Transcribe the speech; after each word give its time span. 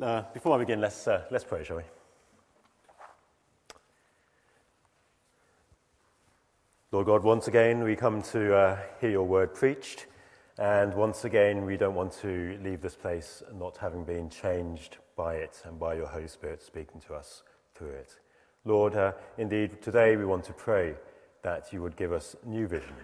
Uh, 0.00 0.22
before 0.32 0.54
I 0.54 0.58
begin, 0.58 0.80
let's, 0.80 1.08
uh, 1.08 1.24
let's 1.32 1.42
pray, 1.42 1.64
shall 1.64 1.78
we? 1.78 1.82
Lord 6.92 7.06
God, 7.06 7.24
once 7.24 7.48
again 7.48 7.82
we 7.82 7.96
come 7.96 8.22
to 8.22 8.54
uh, 8.54 8.78
hear 9.00 9.10
your 9.10 9.26
word 9.26 9.54
preached, 9.54 10.06
and 10.56 10.94
once 10.94 11.24
again 11.24 11.66
we 11.66 11.76
don't 11.76 11.96
want 11.96 12.12
to 12.20 12.56
leave 12.62 12.80
this 12.80 12.94
place 12.94 13.42
not 13.52 13.76
having 13.78 14.04
been 14.04 14.30
changed 14.30 14.98
by 15.16 15.34
it 15.34 15.60
and 15.64 15.80
by 15.80 15.94
your 15.94 16.06
Holy 16.06 16.28
Spirit 16.28 16.62
speaking 16.62 17.00
to 17.00 17.14
us 17.14 17.42
through 17.74 17.90
it. 17.90 18.20
Lord, 18.64 18.94
uh, 18.94 19.14
indeed, 19.36 19.82
today 19.82 20.14
we 20.14 20.24
want 20.24 20.44
to 20.44 20.52
pray 20.52 20.94
that 21.42 21.72
you 21.72 21.82
would 21.82 21.96
give 21.96 22.12
us 22.12 22.36
new 22.46 22.68
vision 22.68 22.94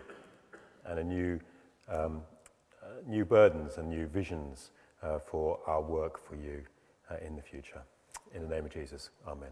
and 0.86 1.00
a 1.00 1.04
new, 1.04 1.40
um, 1.88 2.22
uh, 2.80 3.00
new 3.04 3.24
burdens 3.24 3.79
and 3.79 3.88
new 3.88 4.06
visions 4.06 4.70
uh, 5.02 5.18
for 5.18 5.58
our 5.66 5.82
work 5.82 6.24
for 6.24 6.36
you 6.36 6.62
uh, 7.11 7.17
in 7.25 7.36
the 7.36 7.43
future. 7.43 7.82
In 8.35 8.43
the 8.43 8.49
name 8.49 8.64
of 8.64 8.72
Jesus, 8.72 9.11
Amen. 9.26 9.50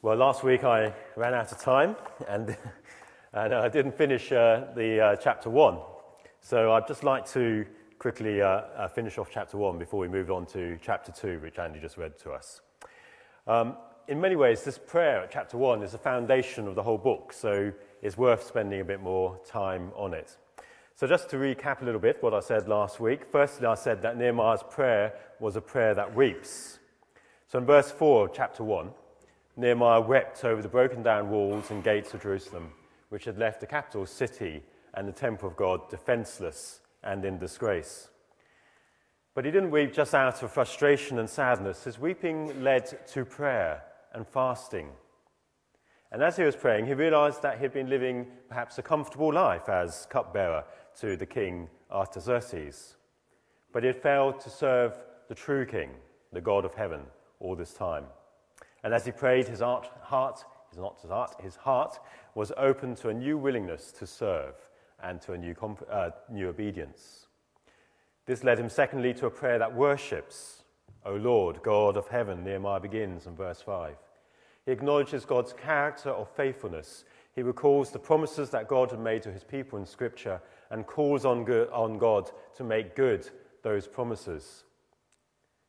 Well, 0.00 0.16
last 0.16 0.42
week 0.42 0.64
I 0.64 0.92
ran 1.16 1.32
out 1.34 1.52
of 1.52 1.60
time 1.60 1.94
and, 2.28 2.56
and 3.32 3.54
I 3.54 3.68
didn't 3.68 3.96
finish 3.96 4.32
uh, 4.32 4.66
the 4.74 5.00
uh, 5.00 5.16
chapter 5.16 5.48
one. 5.48 5.78
So 6.40 6.72
I'd 6.72 6.88
just 6.88 7.04
like 7.04 7.24
to 7.30 7.64
quickly 8.00 8.42
uh, 8.42 8.48
uh, 8.48 8.88
finish 8.88 9.16
off 9.16 9.30
chapter 9.32 9.56
one 9.56 9.78
before 9.78 10.00
we 10.00 10.08
move 10.08 10.32
on 10.32 10.44
to 10.46 10.76
chapter 10.82 11.12
two, 11.12 11.38
which 11.38 11.60
Andy 11.60 11.78
just 11.78 11.96
read 11.96 12.18
to 12.18 12.32
us. 12.32 12.60
Um, 13.46 13.76
in 14.08 14.20
many 14.20 14.34
ways, 14.34 14.64
this 14.64 14.76
prayer 14.76 15.22
at 15.22 15.30
chapter 15.30 15.56
one 15.56 15.84
is 15.84 15.92
the 15.92 15.98
foundation 15.98 16.66
of 16.66 16.74
the 16.74 16.82
whole 16.82 16.98
book, 16.98 17.32
so 17.32 17.70
it's 18.02 18.18
worth 18.18 18.44
spending 18.44 18.80
a 18.80 18.84
bit 18.84 19.00
more 19.00 19.38
time 19.46 19.92
on 19.94 20.14
it. 20.14 20.36
So, 20.94 21.06
just 21.06 21.30
to 21.30 21.36
recap 21.36 21.82
a 21.82 21.84
little 21.84 22.00
bit 22.00 22.22
what 22.22 22.34
I 22.34 22.40
said 22.40 22.68
last 22.68 23.00
week, 23.00 23.22
firstly, 23.30 23.66
I 23.66 23.74
said 23.74 24.02
that 24.02 24.18
Nehemiah's 24.18 24.62
prayer 24.62 25.14
was 25.40 25.56
a 25.56 25.60
prayer 25.60 25.94
that 25.94 26.14
weeps. 26.14 26.78
So, 27.48 27.58
in 27.58 27.64
verse 27.64 27.90
4 27.90 28.26
of 28.26 28.34
chapter 28.34 28.62
1, 28.62 28.90
Nehemiah 29.56 30.00
wept 30.00 30.44
over 30.44 30.62
the 30.62 30.68
broken 30.68 31.02
down 31.02 31.30
walls 31.30 31.70
and 31.70 31.82
gates 31.82 32.14
of 32.14 32.22
Jerusalem, 32.22 32.72
which 33.08 33.24
had 33.24 33.38
left 33.38 33.60
the 33.60 33.66
capital 33.66 34.06
city 34.06 34.62
and 34.94 35.08
the 35.08 35.12
temple 35.12 35.48
of 35.48 35.56
God 35.56 35.88
defenseless 35.88 36.80
and 37.02 37.24
in 37.24 37.38
disgrace. 37.38 38.08
But 39.34 39.46
he 39.46 39.50
didn't 39.50 39.70
weep 39.70 39.94
just 39.94 40.14
out 40.14 40.42
of 40.42 40.52
frustration 40.52 41.18
and 41.18 41.28
sadness. 41.28 41.84
His 41.84 41.98
weeping 41.98 42.62
led 42.62 43.06
to 43.08 43.24
prayer 43.24 43.82
and 44.12 44.26
fasting. 44.26 44.88
And 46.10 46.22
as 46.22 46.36
he 46.36 46.44
was 46.44 46.54
praying, 46.54 46.86
he 46.86 46.92
realized 46.92 47.40
that 47.40 47.58
he'd 47.58 47.72
been 47.72 47.88
living 47.88 48.26
perhaps 48.48 48.76
a 48.76 48.82
comfortable 48.82 49.32
life 49.32 49.70
as 49.70 50.06
cupbearer 50.10 50.64
to 51.00 51.16
the 51.16 51.26
king 51.26 51.68
Artaxerxes. 51.90 52.96
But 53.72 53.82
he 53.82 53.86
had 53.86 54.02
failed 54.02 54.40
to 54.40 54.50
serve 54.50 54.94
the 55.28 55.34
true 55.34 55.64
king, 55.64 55.90
the 56.32 56.40
God 56.40 56.64
of 56.64 56.74
heaven, 56.74 57.02
all 57.40 57.56
this 57.56 57.74
time. 57.74 58.04
And 58.84 58.92
as 58.92 59.04
he 59.04 59.12
prayed, 59.12 59.48
his 59.48 59.60
heart, 59.60 60.44
his, 60.70 60.78
not 60.78 60.98
his 61.00 61.10
heart, 61.10 61.34
his 61.40 61.56
heart 61.56 61.98
was 62.34 62.52
open 62.56 62.94
to 62.96 63.08
a 63.08 63.14
new 63.14 63.38
willingness 63.38 63.92
to 63.92 64.06
serve 64.06 64.54
and 65.02 65.20
to 65.22 65.32
a 65.32 65.38
new, 65.38 65.54
uh, 65.90 66.10
new 66.30 66.48
obedience. 66.48 67.26
This 68.26 68.44
led 68.44 68.58
him, 68.58 68.68
secondly, 68.68 69.14
to 69.14 69.26
a 69.26 69.30
prayer 69.30 69.58
that 69.58 69.74
worships, 69.74 70.62
O 71.04 71.14
Lord, 71.14 71.62
God 71.62 71.96
of 71.96 72.08
heaven. 72.08 72.44
Nehemiah 72.44 72.80
begins 72.80 73.26
in 73.26 73.34
verse 73.34 73.60
5. 73.60 73.96
He 74.64 74.72
acknowledges 74.72 75.24
God's 75.24 75.52
character 75.52 76.10
of 76.10 76.28
faithfulness. 76.36 77.04
He 77.34 77.42
recalls 77.42 77.90
the 77.90 77.98
promises 77.98 78.50
that 78.50 78.68
God 78.68 78.90
had 78.90 79.00
made 79.00 79.22
to 79.22 79.32
his 79.32 79.42
people 79.42 79.78
in 79.78 79.86
Scripture 79.86 80.40
and 80.72 80.86
calls 80.86 81.24
on, 81.24 81.44
good, 81.44 81.68
on 81.70 81.98
God 81.98 82.28
to 82.56 82.64
make 82.64 82.96
good 82.96 83.28
those 83.62 83.86
promises. 83.86 84.64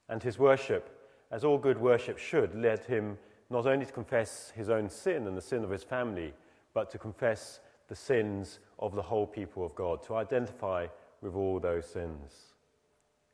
And 0.09 0.23
his 0.23 0.39
worship 0.39 0.89
as 1.33 1.43
all 1.43 1.57
good 1.57 1.79
worship 1.79 2.19
should, 2.19 2.53
led 2.53 2.83
him 2.85 3.17
not 3.49 3.65
only 3.65 3.87
to 3.87 3.91
confess 3.91 4.53
his 4.55 4.69
own 4.69 4.87
sin 4.87 5.25
and 5.25 5.35
the 5.35 5.41
sin 5.41 5.63
of 5.63 5.71
his 5.71 5.83
family, 5.83 6.31
but 6.75 6.91
to 6.91 6.99
confess 6.99 7.59
the 7.87 7.95
sins 7.95 8.59
of 8.77 8.93
the 8.93 9.01
whole 9.01 9.25
people 9.25 9.65
of 9.65 9.73
God, 9.73 10.03
to 10.03 10.15
identify 10.15 10.85
with 11.21 11.35
all 11.35 11.59
those 11.59 11.87
sins. 11.87 12.53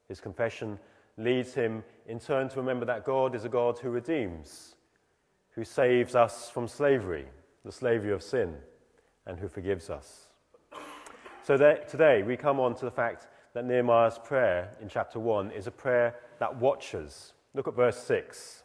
His 0.08 0.22
confession 0.22 0.80
leads 1.18 1.54
him 1.54 1.84
in 2.08 2.20
turn 2.20 2.48
to 2.50 2.58
remember 2.58 2.86
that 2.86 3.04
God 3.04 3.36
is 3.36 3.44
a 3.44 3.50
God 3.50 3.78
who 3.78 3.90
redeems, 3.90 4.76
who 5.52 5.66
saves 5.66 6.16
us 6.16 6.50
from 6.50 6.70
slavery, 6.70 7.26
the 7.66 7.72
slavery 7.72 8.14
of 8.14 8.24
sin, 8.24 8.56
and 9.26 9.38
who 9.38 9.50
forgives 9.50 9.90
us. 9.90 10.29
So 11.44 11.58
that 11.58 11.90
today 11.90 12.24
we 12.24 12.38
come 12.38 12.60
on 12.60 12.76
to 12.76 12.86
the 12.86 12.92
fact 12.92 13.28
that 13.54 13.66
Nehemiah's 13.66 14.20
prayer 14.20 14.76
in 14.82 14.88
chapter 14.88 15.20
1 15.20 15.52
is 15.52 15.68
a 15.68 15.72
prayer 15.72 16.16
that 16.40 16.56
watches 16.58 17.34
Look 17.54 17.68
at 17.68 17.76
verse 17.76 17.98
6. 18.04 18.64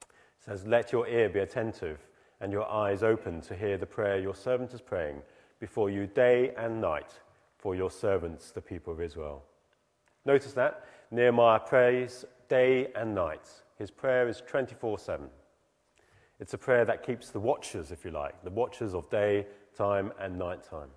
It 0.00 0.06
says, 0.44 0.66
Let 0.66 0.92
your 0.92 1.06
ear 1.06 1.28
be 1.28 1.40
attentive 1.40 2.06
and 2.40 2.52
your 2.52 2.70
eyes 2.70 3.02
open 3.02 3.40
to 3.42 3.54
hear 3.54 3.76
the 3.76 3.86
prayer 3.86 4.18
your 4.18 4.34
servant 4.34 4.72
is 4.72 4.80
praying 4.80 5.22
before 5.60 5.90
you 5.90 6.06
day 6.06 6.54
and 6.56 6.80
night 6.80 7.20
for 7.58 7.74
your 7.74 7.90
servants, 7.90 8.50
the 8.52 8.60
people 8.60 8.92
of 8.92 9.00
Israel. 9.00 9.44
Notice 10.24 10.52
that 10.52 10.86
Nehemiah 11.10 11.60
prays 11.60 12.24
day 12.48 12.88
and 12.94 13.14
night. 13.14 13.48
His 13.76 13.90
prayer 13.90 14.28
is 14.28 14.42
24 14.46 14.98
7. 14.98 15.26
It's 16.40 16.54
a 16.54 16.58
prayer 16.58 16.84
that 16.84 17.02
keeps 17.02 17.30
the 17.30 17.40
watchers, 17.40 17.90
if 17.90 18.04
you 18.04 18.12
like, 18.12 18.42
the 18.44 18.50
watchers 18.50 18.94
of 18.94 19.10
day, 19.10 19.46
time, 19.76 20.12
and 20.20 20.38
night 20.38 20.62
time. 20.62 20.88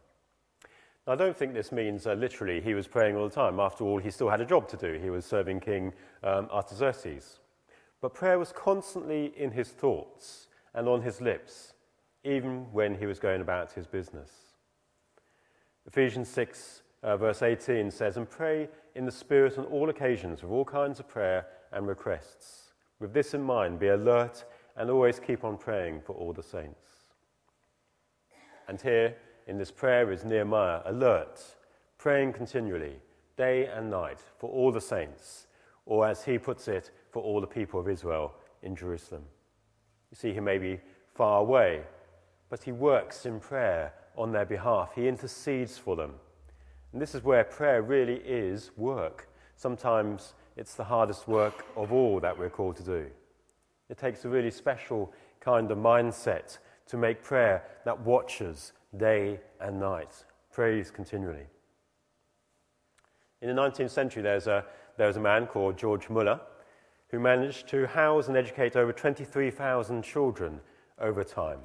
I 1.08 1.16
don't 1.16 1.36
think 1.36 1.54
this 1.54 1.72
means 1.72 2.06
uh, 2.06 2.14
literally 2.14 2.62
he 2.62 2.74
was 2.76 2.88
praying 2.88 3.16
all 3.16 3.28
the 3.28 3.34
time. 3.34 3.60
After 3.60 3.84
all, 3.84 3.98
he 3.98 4.12
still 4.12 4.30
had 4.30 4.42
a 4.42 4.46
job 4.46 4.68
to 4.70 4.78
do. 4.78 5.00
He 5.02 5.10
was 5.10 5.26
serving 5.26 5.60
King 5.60 5.94
um, 6.24 6.48
Artaxerxes. 6.52 7.40
But 8.02 8.14
prayer 8.14 8.38
was 8.38 8.52
constantly 8.52 9.34
in 9.36 9.52
his 9.52 9.70
thoughts 9.70 10.48
and 10.74 10.88
on 10.88 11.02
his 11.02 11.20
lips, 11.20 11.74
even 12.24 12.72
when 12.72 12.96
he 12.96 13.06
was 13.08 13.20
going 13.20 13.42
about 13.42 13.72
his 13.72 13.88
business. 13.88 14.32
Ephesians 15.88 16.30
6, 16.30 16.84
uh, 17.04 17.18
verse 17.18 17.42
18 17.42 17.90
says, 17.90 18.18
And 18.18 18.30
pray 18.30 18.70
in 18.96 19.06
the 19.06 19.12
Spirit 19.12 19.58
on 19.58 19.66
all 19.66 19.90
occasions 19.90 20.44
with 20.44 20.52
all 20.52 20.66
kinds 20.66 21.00
of 21.00 21.08
prayer 21.08 21.48
and 21.72 21.88
requests. 21.88 22.74
With 23.00 23.14
this 23.14 23.34
in 23.34 23.42
mind, 23.42 23.80
be 23.80 23.88
alert 23.88 24.46
and 24.78 24.90
always 24.90 25.20
keep 25.20 25.44
on 25.44 25.58
praying 25.58 26.02
for 26.02 26.14
all 26.14 26.34
the 26.34 26.44
saints. 26.44 26.90
And 28.68 28.80
here, 28.80 29.16
in 29.48 29.58
this 29.58 29.72
prayer 29.72 30.12
is 30.12 30.24
Nehemiah, 30.24 30.82
alert, 30.86 31.42
praying 31.98 32.34
continually, 32.34 32.96
day 33.38 33.66
and 33.68 33.90
night, 33.90 34.20
for 34.38 34.50
all 34.50 34.72
the 34.72 34.82
saints, 34.82 35.48
or 35.86 36.08
as 36.08 36.24
he 36.24 36.38
puts 36.38 36.68
it, 36.68 36.92
for 37.12 37.22
all 37.22 37.42
the 37.42 37.48
people 37.48 37.80
of 37.80 37.90
Israel 37.90 38.34
in 38.64 38.76
Jerusalem. 38.76 39.24
You 40.12 40.16
see, 40.16 40.34
he 40.34 40.40
may 40.40 40.58
be 40.58 40.80
far 41.14 41.42
away, 41.42 41.82
but 42.50 42.64
he 42.64 42.72
works 42.72 43.26
in 43.26 43.40
prayer 43.40 43.94
on 44.18 44.32
their 44.32 44.46
behalf. 44.46 44.92
He 44.96 45.08
intercedes 45.08 45.78
for 45.78 45.96
them. 45.96 46.14
And 46.94 47.02
this 47.02 47.16
is 47.16 47.24
where 47.24 47.44
prayer 47.44 47.82
really 47.82 48.22
is 48.26 48.72
work. 48.78 49.30
Sometimes 49.56 50.34
it's 50.58 50.76
the 50.76 50.84
hardest 50.84 51.28
work 51.28 51.66
of 51.76 51.94
all 51.94 52.20
that 52.20 52.38
we're 52.38 52.50
called 52.50 52.76
to 52.78 52.84
do. 52.84 53.08
It 53.90 53.98
takes 53.98 54.26
a 54.26 54.30
really 54.30 54.52
special 54.52 55.14
kind 55.40 55.72
of 55.72 55.78
mindset 55.78 56.58
to 56.88 56.98
make 56.98 57.24
prayer 57.24 57.64
that 57.86 58.00
watches 58.02 58.74
day 58.98 59.40
and 59.60 59.80
night, 59.80 60.26
prays 60.52 60.92
continually. 60.92 61.46
In 63.42 63.54
the 63.54 63.60
19th 63.62 63.90
century, 63.90 64.22
there's 64.22 64.48
a, 64.48 64.66
there 64.98 65.08
was 65.08 65.18
a 65.18 65.22
man 65.22 65.48
called 65.48 65.78
George 65.78 66.10
Muller 66.10 66.40
who 67.10 67.20
managed 67.20 67.68
to 67.70 67.88
house 67.88 68.28
and 68.28 68.38
educate 68.38 68.76
over 68.76 68.94
23,000 68.94 70.04
children 70.04 70.60
over 71.00 71.24
time. 71.24 71.60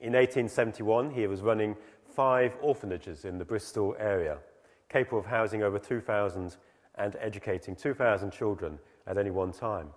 In 0.00 0.14
1871, 0.14 1.10
he 1.10 1.26
was 1.26 1.40
running 1.40 1.76
five 2.04 2.56
orphanages 2.60 3.24
in 3.24 3.38
the 3.38 3.44
Bristol 3.44 3.96
area, 3.98 4.38
capable 4.88 5.18
of 5.18 5.26
housing 5.26 5.62
over 5.62 5.78
2,000 5.78 6.56
and 6.96 7.16
educating 7.20 7.74
2,000 7.74 8.30
children 8.30 8.78
at 9.06 9.16
any 9.16 9.30
one 9.30 9.52
time. 9.52 9.88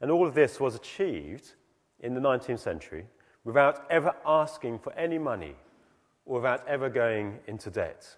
And 0.00 0.10
all 0.10 0.26
of 0.26 0.34
this 0.34 0.58
was 0.58 0.74
achieved 0.74 1.52
in 2.00 2.14
the 2.14 2.20
19th 2.20 2.58
century 2.58 3.06
without 3.46 3.86
ever 3.90 4.12
asking 4.26 4.76
for 4.76 4.92
any 4.94 5.18
money 5.18 5.54
or 6.24 6.40
without 6.40 6.66
ever 6.66 6.90
going 6.90 7.38
into 7.46 7.70
debt. 7.70 8.16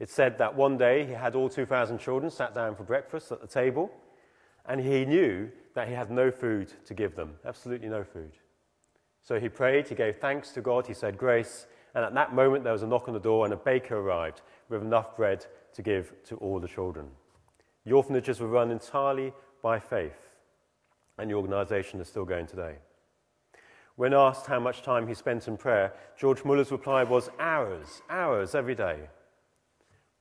It 0.00 0.10
said 0.10 0.36
that 0.38 0.56
one 0.56 0.76
day 0.76 1.06
he 1.06 1.12
had 1.12 1.36
all 1.36 1.48
2,000 1.48 1.98
children 1.98 2.28
sat 2.28 2.52
down 2.52 2.74
for 2.74 2.82
breakfast 2.82 3.30
at 3.30 3.40
the 3.40 3.46
table, 3.46 3.92
and 4.66 4.80
he 4.80 5.04
knew 5.04 5.48
that 5.74 5.86
he 5.86 5.94
had 5.94 6.10
no 6.10 6.32
food 6.32 6.72
to 6.86 6.92
give 6.92 7.14
them, 7.14 7.36
absolutely 7.46 7.88
no 7.88 8.02
food. 8.02 8.32
So 9.22 9.38
he 9.38 9.48
prayed, 9.48 9.86
he 9.86 9.94
gave 9.94 10.16
thanks 10.16 10.50
to 10.52 10.60
God, 10.60 10.88
he 10.88 10.94
said 10.94 11.16
grace, 11.16 11.66
and 11.94 12.04
at 12.04 12.12
that 12.14 12.34
moment 12.34 12.64
there 12.64 12.72
was 12.72 12.82
a 12.82 12.86
knock 12.88 13.06
on 13.06 13.14
the 13.14 13.20
door, 13.20 13.44
and 13.44 13.54
a 13.54 13.56
baker 13.56 13.96
arrived 13.96 14.42
with 14.68 14.82
enough 14.82 15.16
bread 15.16 15.46
to 15.74 15.82
give 15.82 16.14
to 16.24 16.34
all 16.38 16.58
the 16.58 16.66
children. 16.66 17.06
The 17.86 17.92
orphanages 17.92 18.40
were 18.40 18.48
run 18.48 18.72
entirely 18.72 19.32
by 19.62 19.78
faith, 19.78 20.34
and 21.16 21.30
the 21.30 21.34
organization 21.34 22.00
is 22.00 22.08
still 22.08 22.24
going 22.24 22.48
today. 22.48 22.78
When 23.96 24.14
asked 24.14 24.46
how 24.46 24.58
much 24.58 24.82
time 24.82 25.06
he 25.06 25.14
spent 25.14 25.48
in 25.48 25.56
prayer, 25.56 25.92
George 26.16 26.44
Muller's 26.44 26.72
reply 26.72 27.04
was 27.04 27.30
hours, 27.38 28.00
hours 28.08 28.54
every 28.54 28.74
day. 28.74 29.00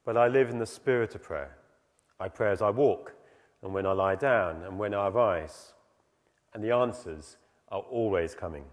But 0.06 0.18
I 0.18 0.28
live 0.28 0.50
in 0.50 0.60
the 0.60 0.66
spirit 0.66 1.16
of 1.16 1.24
prayer. 1.24 1.58
I 2.20 2.28
pray 2.28 2.52
as 2.52 2.62
I 2.62 2.70
walk, 2.70 3.14
and 3.64 3.74
when 3.74 3.86
I 3.86 3.94
lie 3.94 4.16
down, 4.16 4.64
and 4.64 4.78
when 4.78 4.94
I 4.94 5.08
rise. 5.08 5.74
And 6.54 6.64
the 6.64 6.72
answers 6.72 7.38
are 7.70 7.82
always 7.82 8.36
coming. 8.36 8.66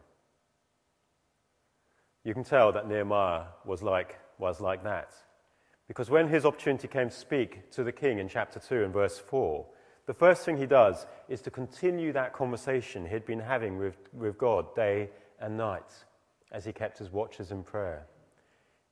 You 2.25 2.35
can 2.35 2.45
tell 2.45 2.73
that 2.73 2.89
Nehemiah 2.89 3.45
was 3.65 3.83
like, 3.83 4.19
was 4.39 4.61
like 4.61 4.83
that. 4.85 5.15
Because 5.87 6.11
when 6.11 6.29
his 6.29 6.45
opportunity 6.45 6.89
came 6.89 7.09
to 7.09 7.15
speak 7.15 7.71
to 7.71 7.85
the 7.85 7.93
king 7.93 8.19
in 8.19 8.29
chapter 8.29 8.59
2 8.59 8.85
and 8.85 8.93
verse 8.93 9.19
4, 9.19 9.65
the 10.09 10.15
first 10.15 10.47
thing 10.47 10.57
he 10.57 10.65
does 10.65 11.07
is 11.29 11.43
to 11.43 11.51
continue 11.51 12.15
that 12.15 12.33
conversation 12.33 13.07
he'd 13.07 13.27
been 13.27 13.39
having 13.39 13.77
with, 13.77 13.99
with 14.15 14.39
God 14.39 14.75
day 14.75 15.11
and 15.39 15.55
night 15.55 15.93
as 16.51 16.65
he 16.65 16.73
kept 16.73 16.97
his 16.99 17.13
watches 17.13 17.51
in 17.51 17.63
prayer. 17.63 18.07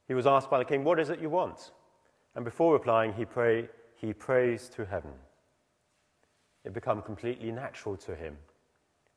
He 0.09 0.13
was 0.13 0.27
asked 0.27 0.51
by 0.51 0.59
the 0.59 0.65
king, 0.67 0.85
What 0.85 1.01
is 1.01 1.09
it 1.09 1.19
you 1.19 1.31
want? 1.31 1.71
And 2.35 2.45
before 2.45 2.75
replying, 2.75 3.15
he, 3.15 3.25
pray, 3.25 3.67
he 3.95 4.13
prays 4.13 4.69
to 4.77 4.85
heaven. 4.85 5.13
It 6.65 6.75
became 6.75 7.01
completely 7.01 7.51
natural 7.51 7.97
to 7.97 8.15
him. 8.15 8.37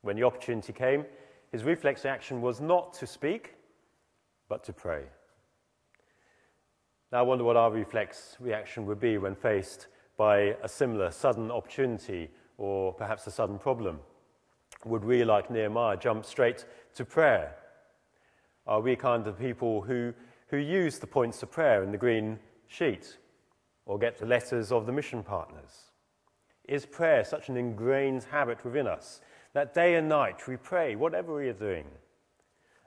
When 0.00 0.16
the 0.16 0.24
opportunity 0.24 0.72
came, 0.72 1.04
his 1.52 1.64
reflex 1.64 2.06
action 2.06 2.40
was 2.40 2.62
not 2.62 2.94
to 2.94 3.06
speak, 3.06 3.56
but 4.48 4.64
to 4.64 4.72
pray. 4.72 5.02
Now, 7.12 7.18
I 7.18 7.22
wonder 7.22 7.44
what 7.44 7.58
our 7.58 7.70
reflex 7.70 8.38
reaction 8.40 8.86
would 8.86 9.00
be 9.00 9.18
when 9.18 9.34
faced 9.34 9.88
by 10.20 10.54
a 10.62 10.68
similar 10.68 11.10
sudden 11.10 11.50
opportunity 11.50 12.28
or 12.58 12.92
perhaps 12.92 13.26
a 13.26 13.30
sudden 13.30 13.58
problem. 13.58 13.98
Would 14.84 15.02
we, 15.02 15.24
like 15.24 15.50
Nehemiah, 15.50 15.96
jump 15.96 16.26
straight 16.26 16.66
to 16.96 17.06
prayer? 17.06 17.56
Are 18.66 18.82
we 18.82 18.96
kind 18.96 19.26
of 19.26 19.38
people 19.38 19.80
who, 19.80 20.12
who 20.48 20.58
use 20.58 20.98
the 20.98 21.06
points 21.06 21.42
of 21.42 21.50
prayer 21.50 21.82
in 21.82 21.90
the 21.90 21.96
green 21.96 22.38
sheet 22.66 23.16
or 23.86 23.98
get 23.98 24.18
the 24.18 24.26
letters 24.26 24.72
of 24.72 24.84
the 24.84 24.92
mission 24.92 25.22
partners? 25.22 25.90
Is 26.68 26.84
prayer 26.84 27.24
such 27.24 27.48
an 27.48 27.56
ingrained 27.56 28.24
habit 28.24 28.62
within 28.62 28.86
us 28.86 29.22
that 29.54 29.72
day 29.72 29.94
and 29.94 30.06
night 30.06 30.46
we 30.46 30.58
pray, 30.58 30.96
whatever 30.96 31.34
we 31.34 31.48
are 31.48 31.54
doing? 31.54 31.86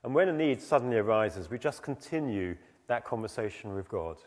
And 0.03 0.13
when 0.13 0.29
a 0.29 0.33
need 0.33 0.61
suddenly 0.61 0.97
arises, 0.97 1.49
we 1.49 1.57
just 1.57 1.81
continue 1.81 2.57
that 2.85 3.05
conversation 3.05 3.73
with 3.73 3.89
God? 3.89 4.17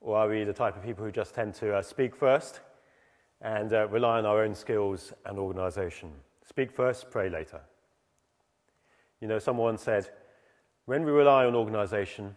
Or 0.00 0.16
are 0.18 0.28
we 0.28 0.44
the 0.44 0.52
type 0.52 0.76
of 0.76 0.82
people 0.82 1.04
who 1.04 1.10
just 1.10 1.34
tend 1.34 1.54
to 1.54 1.76
uh, 1.76 1.82
speak 1.82 2.14
first 2.14 2.60
and 3.40 3.72
uh, 3.72 3.88
rely 3.88 4.18
on 4.18 4.26
our 4.26 4.42
own 4.42 4.54
skills 4.54 5.12
and 5.26 5.38
organization? 5.38 6.10
Speak 6.44 6.72
first, 6.72 7.10
pray 7.10 7.28
later. 7.28 7.60
You 9.20 9.28
know, 9.28 9.38
someone 9.38 9.76
said, 9.76 10.10
when 10.86 11.04
we 11.04 11.10
rely 11.10 11.44
on 11.44 11.54
organization, 11.54 12.36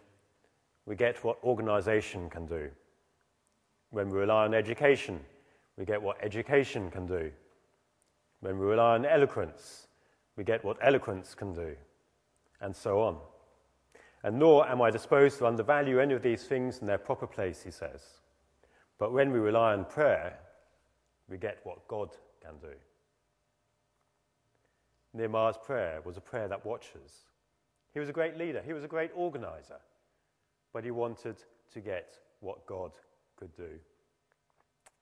we 0.86 0.96
get 0.96 1.22
what 1.24 1.38
organization 1.44 2.28
can 2.28 2.46
do. 2.46 2.70
When 3.90 4.08
we 4.08 4.18
rely 4.18 4.44
on 4.44 4.54
education, 4.54 5.20
we 5.76 5.84
get 5.84 6.02
what 6.02 6.22
education 6.22 6.90
can 6.90 7.06
do. 7.06 7.30
When 8.40 8.58
we 8.58 8.66
rely 8.66 8.94
on 8.94 9.06
eloquence, 9.06 9.86
we 10.36 10.44
get 10.44 10.64
what 10.64 10.76
eloquence 10.82 11.34
can 11.34 11.54
do, 11.54 11.76
and 12.60 12.74
so 12.74 13.00
on. 13.00 13.18
And 14.24 14.38
nor 14.38 14.68
am 14.68 14.80
I 14.80 14.90
disposed 14.90 15.38
to 15.38 15.46
undervalue 15.46 15.98
any 15.98 16.14
of 16.14 16.22
these 16.22 16.44
things 16.44 16.78
in 16.78 16.86
their 16.86 16.98
proper 16.98 17.26
place, 17.26 17.62
he 17.62 17.70
says. 17.70 18.02
But 18.98 19.12
when 19.12 19.32
we 19.32 19.40
rely 19.40 19.72
on 19.72 19.84
prayer, 19.84 20.38
we 21.28 21.38
get 21.38 21.58
what 21.64 21.88
God 21.88 22.10
can 22.40 22.58
do. 22.60 22.74
Nehemiah's 25.14 25.58
prayer 25.58 26.00
was 26.04 26.16
a 26.16 26.20
prayer 26.20 26.48
that 26.48 26.64
watches. 26.64 27.26
He 27.92 28.00
was 28.00 28.08
a 28.08 28.12
great 28.12 28.38
leader, 28.38 28.62
he 28.64 28.72
was 28.72 28.84
a 28.84 28.88
great 28.88 29.10
organizer, 29.14 29.80
but 30.72 30.84
he 30.84 30.90
wanted 30.90 31.36
to 31.74 31.80
get 31.80 32.18
what 32.40 32.64
God 32.66 32.92
could 33.36 33.54
do. 33.54 33.68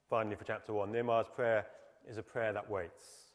Finally, 0.08 0.37
for 0.37 0.44
chapter 0.44 0.72
1, 0.72 0.90
Nehemiah's 0.90 1.28
prayer 1.32 1.67
is 2.08 2.17
a 2.17 2.22
prayer 2.22 2.52
that 2.52 2.69
waits. 2.69 3.32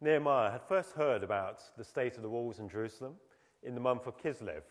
Nehemiah 0.00 0.50
had 0.50 0.62
first 0.62 0.92
heard 0.92 1.22
about 1.22 1.62
the 1.78 1.84
state 1.84 2.16
of 2.16 2.22
the 2.22 2.28
walls 2.28 2.58
in 2.58 2.68
Jerusalem 2.68 3.14
in 3.64 3.74
the 3.74 3.80
month 3.80 4.06
of 4.06 4.16
Kislev. 4.16 4.62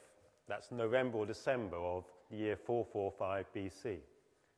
That's 0.47 0.71
November 0.71 1.19
or 1.19 1.25
December 1.25 1.77
of 1.77 2.05
the 2.29 2.37
year 2.37 2.55
445 2.55 3.45
BC. 3.55 3.97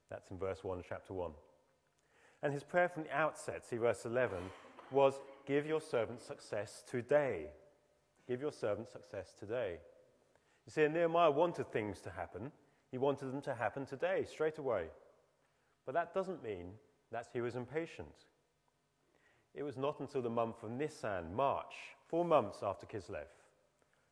That's 0.09 0.29
in 0.31 0.37
verse 0.37 0.63
1 0.63 0.83
chapter 0.87 1.13
1. 1.13 1.31
And 2.43 2.53
his 2.53 2.63
prayer 2.63 2.89
from 2.89 3.03
the 3.03 3.15
outset, 3.15 3.65
see 3.65 3.77
verse 3.77 4.05
11, 4.05 4.37
was 4.91 5.19
Give 5.45 5.65
your 5.67 5.81
servant 5.81 6.21
success 6.21 6.83
today. 6.89 7.47
Give 8.27 8.41
your 8.41 8.51
servant 8.51 8.89
success 8.89 9.33
today. 9.39 9.77
You 10.65 10.71
see, 10.71 10.87
Nehemiah 10.87 11.29
wanted 11.29 11.71
things 11.71 12.01
to 12.01 12.09
happen. 12.09 12.51
He 12.91 12.97
wanted 12.97 13.27
them 13.27 13.41
to 13.41 13.53
happen 13.53 13.85
today, 13.85 14.25
straight 14.27 14.57
away. 14.57 14.85
But 15.85 15.93
that 15.93 16.13
doesn't 16.13 16.43
mean 16.43 16.71
that 17.11 17.27
he 17.31 17.41
was 17.41 17.55
impatient. 17.55 18.25
It 19.53 19.63
was 19.63 19.77
not 19.77 19.99
until 19.99 20.21
the 20.21 20.29
month 20.29 20.63
of 20.63 20.71
Nisan, 20.71 21.33
March, 21.35 21.73
four 22.07 22.25
months 22.25 22.59
after 22.63 22.87
Kislev, 22.87 23.27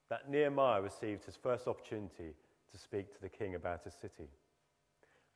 that 0.09 0.29
Nehemiah 0.29 0.81
received 0.81 1.25
his 1.25 1.35
first 1.35 1.67
opportunity 1.67 2.33
to 2.71 2.77
speak 2.77 3.13
to 3.13 3.21
the 3.21 3.29
king 3.29 3.55
about 3.55 3.83
his 3.83 3.94
city. 3.94 4.29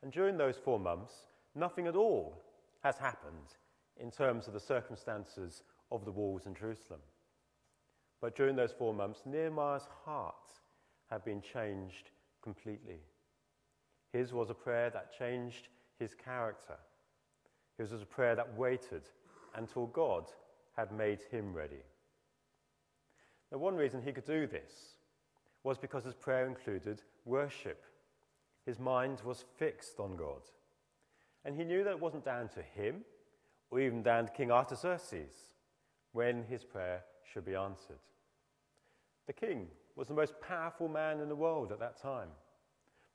And 0.03 0.11
during 0.11 0.37
those 0.37 0.57
four 0.57 0.79
months, 0.79 1.13
nothing 1.55 1.87
at 1.87 1.95
all 1.95 2.43
has 2.83 2.97
happened 2.97 3.55
in 3.99 4.11
terms 4.11 4.47
of 4.47 4.53
the 4.53 4.59
circumstances 4.59 5.63
of 5.91 6.05
the 6.05 6.11
walls 6.11 6.45
in 6.45 6.53
Jerusalem. 6.53 6.99
But 8.21 8.35
during 8.35 8.55
those 8.55 8.71
four 8.71 8.93
months, 8.93 9.21
Nehemiah's 9.25 9.87
heart 10.05 10.35
had 11.09 11.23
been 11.23 11.41
changed 11.41 12.11
completely. 12.41 12.99
His 14.11 14.33
was 14.33 14.49
a 14.49 14.55
prayer 14.55 14.89
that 14.89 15.17
changed 15.17 15.69
his 15.99 16.13
character. 16.13 16.77
His 17.77 17.91
was 17.91 18.01
a 18.01 18.05
prayer 18.05 18.35
that 18.35 18.57
waited 18.57 19.03
until 19.55 19.87
God 19.87 20.25
had 20.75 20.91
made 20.91 21.19
him 21.31 21.53
ready. 21.53 21.83
Now, 23.51 23.59
one 23.59 23.75
reason 23.75 24.01
he 24.01 24.11
could 24.11 24.25
do 24.25 24.47
this 24.47 24.71
was 25.63 25.77
because 25.77 26.03
his 26.03 26.15
prayer 26.15 26.45
included 26.45 27.01
worship. 27.25 27.83
His 28.65 28.79
mind 28.79 29.21
was 29.23 29.45
fixed 29.57 29.99
on 29.99 30.15
God. 30.15 30.41
And 31.45 31.55
he 31.55 31.63
knew 31.63 31.83
that 31.83 31.91
it 31.91 31.99
wasn't 31.99 32.25
down 32.25 32.49
to 32.49 32.61
him 32.61 33.01
or 33.69 33.79
even 33.79 34.03
down 34.03 34.25
to 34.25 34.31
King 34.31 34.51
Artaxerxes 34.51 35.33
when 36.11 36.43
his 36.43 36.63
prayer 36.63 37.03
should 37.31 37.45
be 37.45 37.55
answered. 37.55 37.99
The 39.27 39.33
king 39.33 39.67
was 39.95 40.07
the 40.07 40.13
most 40.13 40.39
powerful 40.41 40.87
man 40.87 41.19
in 41.19 41.29
the 41.29 41.35
world 41.35 41.71
at 41.71 41.79
that 41.79 42.01
time. 42.01 42.29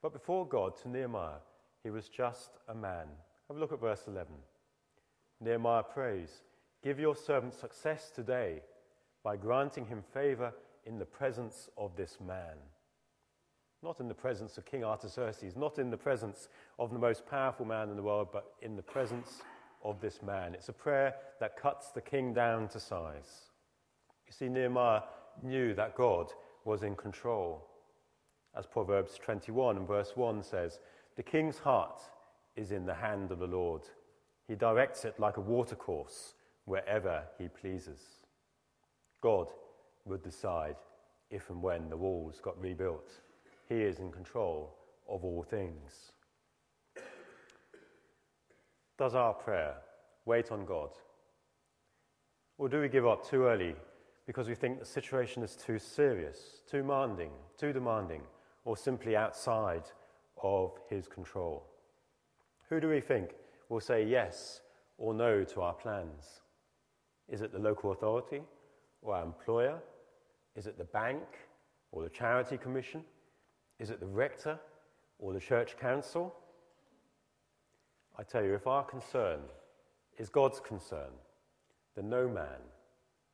But 0.02 0.12
before 0.12 0.46
God, 0.46 0.76
to 0.82 0.88
Nehemiah, 0.88 1.40
he 1.82 1.90
was 1.90 2.08
just 2.08 2.50
a 2.68 2.74
man. 2.74 3.06
Have 3.48 3.56
a 3.56 3.60
look 3.60 3.72
at 3.72 3.80
verse 3.80 4.02
11. 4.06 4.32
Nehemiah 5.40 5.82
prays, 5.82 6.42
Give 6.82 6.98
your 6.98 7.14
servant 7.14 7.54
success 7.54 8.10
today 8.14 8.62
by 9.24 9.36
granting 9.36 9.86
him 9.86 10.02
favor 10.12 10.52
in 10.84 10.98
the 10.98 11.04
presence 11.04 11.68
of 11.76 11.96
this 11.96 12.18
man. 12.26 12.56
Not 13.82 14.00
in 14.00 14.08
the 14.08 14.14
presence 14.14 14.58
of 14.58 14.64
King 14.64 14.84
Artaxerxes, 14.84 15.56
not 15.56 15.78
in 15.78 15.90
the 15.90 15.96
presence 15.96 16.48
of 16.78 16.92
the 16.92 16.98
most 16.98 17.26
powerful 17.26 17.66
man 17.66 17.90
in 17.90 17.96
the 17.96 18.02
world, 18.02 18.28
but 18.32 18.54
in 18.62 18.76
the 18.76 18.82
presence 18.82 19.42
of 19.84 20.00
this 20.00 20.22
man. 20.22 20.54
It's 20.54 20.68
a 20.68 20.72
prayer 20.72 21.14
that 21.40 21.56
cuts 21.56 21.90
the 21.90 22.00
king 22.00 22.32
down 22.32 22.68
to 22.68 22.80
size. 22.80 23.50
You 24.26 24.32
see, 24.32 24.48
Nehemiah 24.48 25.02
knew 25.42 25.74
that 25.74 25.96
God 25.96 26.32
was 26.64 26.82
in 26.82 26.94
control. 26.94 27.66
As 28.56 28.66
Proverbs 28.66 29.18
21 29.24 29.78
and 29.78 29.88
verse 29.88 30.12
1 30.14 30.42
says, 30.42 30.78
The 31.16 31.22
king's 31.22 31.58
heart 31.58 32.02
is 32.54 32.70
in 32.70 32.86
the 32.86 32.94
hand 32.94 33.32
of 33.32 33.38
the 33.38 33.46
Lord. 33.46 33.82
He 34.46 34.54
directs 34.54 35.04
it 35.04 35.18
like 35.18 35.38
a 35.38 35.40
watercourse 35.40 36.34
wherever 36.66 37.24
he 37.38 37.48
pleases. 37.48 38.21
God 39.22 39.48
would 40.04 40.22
decide 40.22 40.76
if 41.30 41.48
and 41.48 41.62
when 41.62 41.88
the 41.88 41.96
walls 41.96 42.40
got 42.42 42.60
rebuilt. 42.60 43.20
He 43.68 43.76
is 43.76 44.00
in 44.00 44.10
control 44.10 44.76
of 45.08 45.24
all 45.24 45.42
things. 45.42 46.12
Does 48.98 49.14
our 49.14 49.32
prayer 49.32 49.76
wait 50.26 50.52
on 50.52 50.66
God? 50.66 50.90
Or 52.58 52.68
do 52.68 52.80
we 52.80 52.88
give 52.88 53.06
up 53.06 53.28
too 53.28 53.44
early 53.44 53.74
because 54.26 54.48
we 54.48 54.54
think 54.54 54.78
the 54.78 54.84
situation 54.84 55.42
is 55.42 55.56
too 55.56 55.78
serious, 55.78 56.62
too 56.70 56.78
demanding, 56.78 57.30
too 57.58 57.72
demanding, 57.72 58.22
or 58.64 58.76
simply 58.76 59.16
outside 59.16 59.84
of 60.42 60.72
His 60.90 61.06
control? 61.06 61.64
Who 62.68 62.80
do 62.80 62.88
we 62.88 63.00
think 63.00 63.30
will 63.68 63.80
say 63.80 64.04
yes 64.04 64.60
or 64.98 65.14
no 65.14 65.44
to 65.44 65.62
our 65.62 65.74
plans? 65.74 66.42
Is 67.28 67.40
it 67.40 67.52
the 67.52 67.58
local 67.58 67.92
authority 67.92 68.42
or 69.02 69.16
our 69.16 69.24
employer? 69.24 69.78
Is 70.56 70.66
it 70.66 70.78
the 70.78 70.84
bank 70.84 71.22
or 71.90 72.02
the 72.02 72.08
charity 72.08 72.56
commission? 72.56 73.04
Is 73.78 73.90
it 73.90 74.00
the 74.00 74.06
rector 74.06 74.58
or 75.18 75.32
the 75.32 75.40
church 75.40 75.76
council? 75.78 76.34
I 78.18 78.22
tell 78.22 78.44
you, 78.44 78.54
if 78.54 78.66
our 78.66 78.84
concern 78.84 79.40
is 80.18 80.28
God's 80.28 80.60
concern, 80.60 81.10
then 81.96 82.08
no 82.08 82.28
man, 82.28 82.60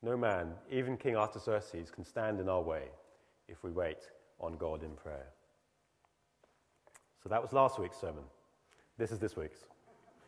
no 0.01 0.17
man, 0.17 0.53
even 0.71 0.97
King 0.97 1.15
Artaxerxes, 1.15 1.91
can 1.91 2.03
stand 2.03 2.39
in 2.39 2.49
our 2.49 2.61
way 2.61 2.83
if 3.47 3.63
we 3.63 3.71
wait 3.71 4.09
on 4.39 4.57
God 4.57 4.83
in 4.83 4.91
prayer. 4.91 5.27
So 7.21 7.29
that 7.29 7.41
was 7.41 7.51
last 7.51 7.79
week's 7.79 7.99
sermon. 7.99 8.23
This 8.97 9.11
is 9.11 9.19
this 9.19 9.35
week's. 9.35 9.65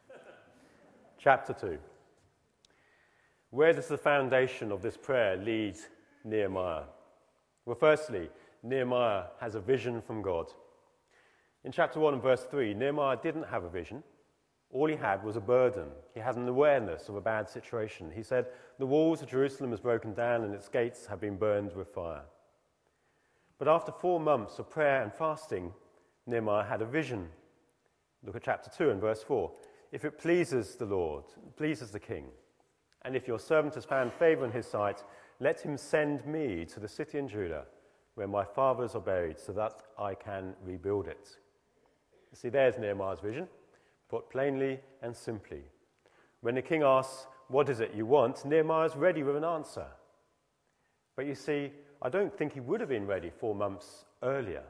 Chapter 1.18 1.54
2. 1.54 1.78
Where 3.52 3.74
does 3.74 3.88
the 3.88 3.98
foundation 3.98 4.72
of 4.72 4.82
this 4.82 4.96
prayer 4.96 5.36
lead 5.36 5.76
Nehemiah? 6.24 6.84
Well, 7.66 7.76
firstly, 7.76 8.30
Nehemiah 8.64 9.26
has 9.42 9.56
a 9.56 9.60
vision 9.60 10.02
from 10.02 10.22
God. 10.22 10.48
In 11.66 11.72
chapter 11.74 12.00
1 12.00 12.14
and 12.14 12.24
verse 12.24 12.46
3, 12.50 12.74
Nehemiah 12.74 13.18
didn't 13.22 13.44
have 13.44 13.66
a 13.66 13.70
vision. 13.70 14.04
All 14.72 14.88
he 14.88 14.96
had 14.96 15.22
was 15.24 15.36
a 15.36 15.42
burden. 15.42 15.88
He 16.14 16.22
had 16.22 16.38
an 16.38 16.48
awareness 16.48 17.10
of 17.10 17.16
a 17.16 17.22
bad 17.22 17.50
situation. 17.50 18.10
He 18.16 18.24
said, 18.24 18.48
The 18.80 18.86
walls 18.86 19.22
of 19.22 19.30
Jerusalem 19.30 19.72
has 19.72 19.82
broken 19.82 20.14
down 20.14 20.44
and 20.44 20.56
its 20.56 20.70
gates 20.70 21.06
have 21.08 21.20
been 21.20 21.36
burned 21.36 21.76
with 21.76 21.94
fire. 21.94 22.24
But 23.60 23.68
after 23.68 23.92
four 23.92 24.22
months 24.22 24.60
of 24.60 24.70
prayer 24.70 25.04
and 25.04 25.14
fasting, 25.14 25.74
Nehemiah 26.26 26.64
had 26.64 26.82
a 26.82 26.86
vision. 26.86 27.28
Look 28.24 28.38
at 28.38 28.44
chapter 28.44 28.70
2 28.70 28.92
and 28.92 29.02
verse 29.02 29.22
4. 29.22 29.52
If 29.92 30.06
it 30.06 30.18
pleases 30.18 30.76
the 30.76 30.86
Lord, 30.86 31.26
pleases 31.58 31.92
the 31.92 32.00
king, 32.00 32.28
and 33.04 33.16
if 33.16 33.28
your 33.28 33.40
servant 33.40 33.76
has 33.76 33.86
found 33.86 34.14
favor 34.14 34.46
in 34.46 34.52
his 34.52 34.68
sight, 34.68 35.04
let 35.40 35.62
him 35.62 35.78
send 35.78 36.26
me 36.26 36.66
to 36.66 36.80
the 36.80 36.88
city 36.88 37.18
in 37.18 37.28
Judah 37.28 37.66
where 38.16 38.28
my 38.28 38.44
fathers 38.44 38.96
are 38.96 39.02
buried 39.02 39.40
so 39.40 39.52
that 39.54 39.82
I 39.98 40.14
can 40.14 40.54
rebuild 40.64 41.08
it. 41.08 41.38
You 42.32 42.38
see, 42.38 42.50
there's 42.50 42.78
Nehemiah's 42.78 43.20
vision, 43.20 43.48
put 44.10 44.30
plainly 44.30 44.80
and 45.02 45.16
simply. 45.16 45.64
When 46.42 46.56
the 46.56 46.62
king 46.62 46.84
asks, 46.84 47.28
What 47.48 47.70
is 47.70 47.80
it 47.80 47.94
you 47.96 48.06
want? 48.06 48.46
Nehemiah's 48.46 48.96
ready 48.96 49.24
with 49.24 49.36
an 49.36 49.44
answer. 49.44 49.88
But 51.16 51.26
you 51.26 51.36
see, 51.36 51.72
I 52.02 52.10
don't 52.10 52.36
think 52.36 52.54
he 52.54 52.60
would 52.60 52.80
have 52.80 52.90
been 52.90 53.08
ready 53.08 53.30
four 53.30 53.56
months 53.56 54.06
earlier 54.24 54.64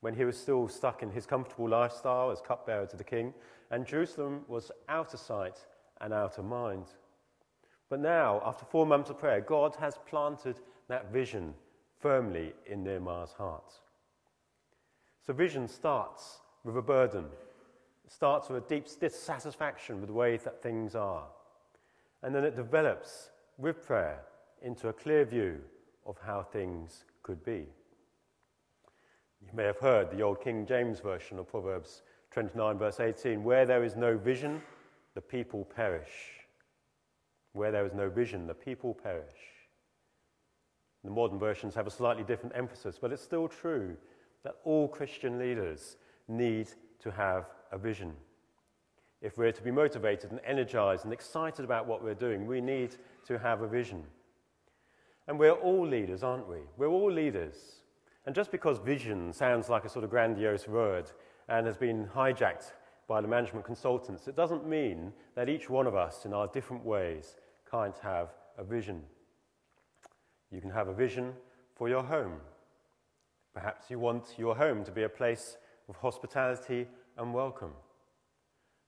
when 0.00 0.14
he 0.14 0.24
was 0.24 0.36
still 0.36 0.68
stuck 0.68 1.02
in 1.02 1.10
his 1.10 1.24
comfortable 1.24 1.68
lifestyle 1.68 2.30
as 2.30 2.40
cupbearer 2.40 2.86
to 2.86 2.96
the 2.96 3.04
king, 3.04 3.32
and 3.70 3.86
Jerusalem 3.86 4.44
was 4.48 4.70
out 4.88 5.14
of 5.14 5.20
sight 5.20 5.66
and 6.02 6.12
out 6.12 6.36
of 6.36 6.44
mind. 6.44 6.84
But 7.88 8.00
now, 8.00 8.42
after 8.44 8.64
four 8.64 8.86
months 8.86 9.10
of 9.10 9.18
prayer, 9.18 9.40
God 9.40 9.76
has 9.76 9.98
planted 10.08 10.60
that 10.88 11.12
vision 11.12 11.54
firmly 12.00 12.52
in 12.66 12.82
Nehemiah's 12.82 13.32
heart. 13.32 13.72
So, 15.26 15.32
vision 15.32 15.68
starts 15.68 16.40
with 16.64 16.76
a 16.76 16.82
burden, 16.82 17.26
it 18.04 18.12
starts 18.12 18.48
with 18.48 18.64
a 18.64 18.68
deep 18.68 18.86
dissatisfaction 19.00 20.00
with 20.00 20.08
the 20.08 20.14
way 20.14 20.36
that 20.38 20.62
things 20.62 20.94
are. 20.94 21.26
And 22.22 22.34
then 22.34 22.44
it 22.44 22.56
develops 22.56 23.30
with 23.58 23.86
prayer 23.86 24.20
into 24.62 24.88
a 24.88 24.92
clear 24.92 25.24
view 25.24 25.60
of 26.06 26.16
how 26.24 26.42
things 26.42 27.04
could 27.22 27.44
be. 27.44 27.66
You 29.42 29.50
may 29.52 29.64
have 29.64 29.78
heard 29.78 30.10
the 30.10 30.22
old 30.22 30.42
King 30.42 30.66
James 30.66 31.00
Version 31.00 31.38
of 31.38 31.48
Proverbs 31.48 32.02
29, 32.30 32.78
verse 32.78 33.00
18 33.00 33.44
where 33.44 33.66
there 33.66 33.84
is 33.84 33.94
no 33.94 34.16
vision, 34.16 34.60
the 35.14 35.20
people 35.20 35.64
perish. 35.64 36.43
Where 37.54 37.72
there 37.72 37.86
is 37.86 37.94
no 37.94 38.10
vision, 38.10 38.46
the 38.46 38.54
people 38.54 38.94
perish. 38.94 39.24
The 41.02 41.10
modern 41.10 41.38
versions 41.38 41.74
have 41.74 41.86
a 41.86 41.90
slightly 41.90 42.22
different 42.22 42.54
emphasis, 42.56 42.98
but 43.00 43.12
it's 43.12 43.22
still 43.22 43.48
true 43.48 43.96
that 44.42 44.56
all 44.64 44.86
Christian 44.86 45.38
leaders 45.38 45.96
need 46.28 46.68
to 47.00 47.10
have 47.10 47.46
a 47.72 47.78
vision. 47.78 48.12
If 49.20 49.38
we're 49.38 49.52
to 49.52 49.62
be 49.62 49.70
motivated 49.70 50.30
and 50.30 50.40
energized 50.44 51.04
and 51.04 51.12
excited 51.12 51.64
about 51.64 51.86
what 51.86 52.02
we're 52.02 52.14
doing, 52.14 52.46
we 52.46 52.60
need 52.60 52.96
to 53.26 53.38
have 53.38 53.62
a 53.62 53.68
vision. 53.68 54.04
And 55.26 55.38
we're 55.38 55.52
all 55.52 55.86
leaders, 55.86 56.22
aren't 56.22 56.48
we? 56.48 56.58
We're 56.76 56.88
all 56.88 57.10
leaders. 57.10 57.56
And 58.26 58.34
just 58.34 58.50
because 58.50 58.78
vision 58.78 59.32
sounds 59.32 59.68
like 59.68 59.84
a 59.84 59.88
sort 59.88 60.04
of 60.04 60.10
grandiose 60.10 60.68
word 60.68 61.10
and 61.48 61.66
has 61.66 61.76
been 61.76 62.06
hijacked 62.14 62.72
by 63.06 63.20
the 63.20 63.28
management 63.28 63.64
consultants, 63.64 64.28
it 64.28 64.36
doesn't 64.36 64.66
mean 64.66 65.12
that 65.34 65.48
each 65.48 65.68
one 65.68 65.86
of 65.86 65.94
us, 65.94 66.24
in 66.24 66.32
our 66.32 66.46
different 66.48 66.84
ways, 66.84 67.36
can't 67.70 67.98
have 67.98 68.30
a 68.58 68.64
vision. 68.64 69.02
You 70.50 70.60
can 70.60 70.70
have 70.70 70.88
a 70.88 70.94
vision 70.94 71.32
for 71.74 71.88
your 71.88 72.02
home. 72.02 72.34
Perhaps 73.52 73.90
you 73.90 73.98
want 73.98 74.34
your 74.36 74.56
home 74.56 74.84
to 74.84 74.90
be 74.90 75.02
a 75.02 75.08
place 75.08 75.56
of 75.88 75.96
hospitality 75.96 76.86
and 77.16 77.32
welcome. 77.34 77.72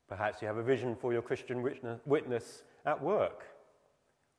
Perhaps 0.09 0.41
you 0.41 0.49
have 0.49 0.57
a 0.57 0.63
vision 0.63 0.95
for 0.95 1.13
your 1.13 1.23
Christian 1.23 1.63
witness 2.05 2.63
at 2.85 3.03
work 3.03 3.45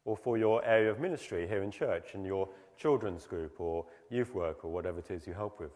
or 0.05 0.15
for 0.15 0.37
your 0.37 0.63
area 0.63 0.89
of 0.89 1.01
ministry 1.01 1.45
here 1.45 1.61
in 1.61 1.69
church, 1.69 2.13
and 2.13 2.25
your 2.25 2.47
children's 2.77 3.27
group 3.27 3.59
or 3.59 3.85
youth 4.09 4.33
work 4.33 4.63
or 4.63 4.71
whatever 4.71 4.99
it 4.99 5.11
is 5.11 5.27
you 5.27 5.33
help 5.33 5.59
with. 5.59 5.73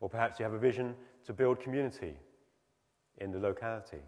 Or 0.00 0.08
perhaps 0.08 0.40
you 0.40 0.44
have 0.44 0.52
a 0.52 0.58
vision 0.58 0.96
to 1.24 1.32
build 1.32 1.60
community 1.60 2.14
in 3.18 3.30
the 3.30 3.38
locality. 3.38 4.02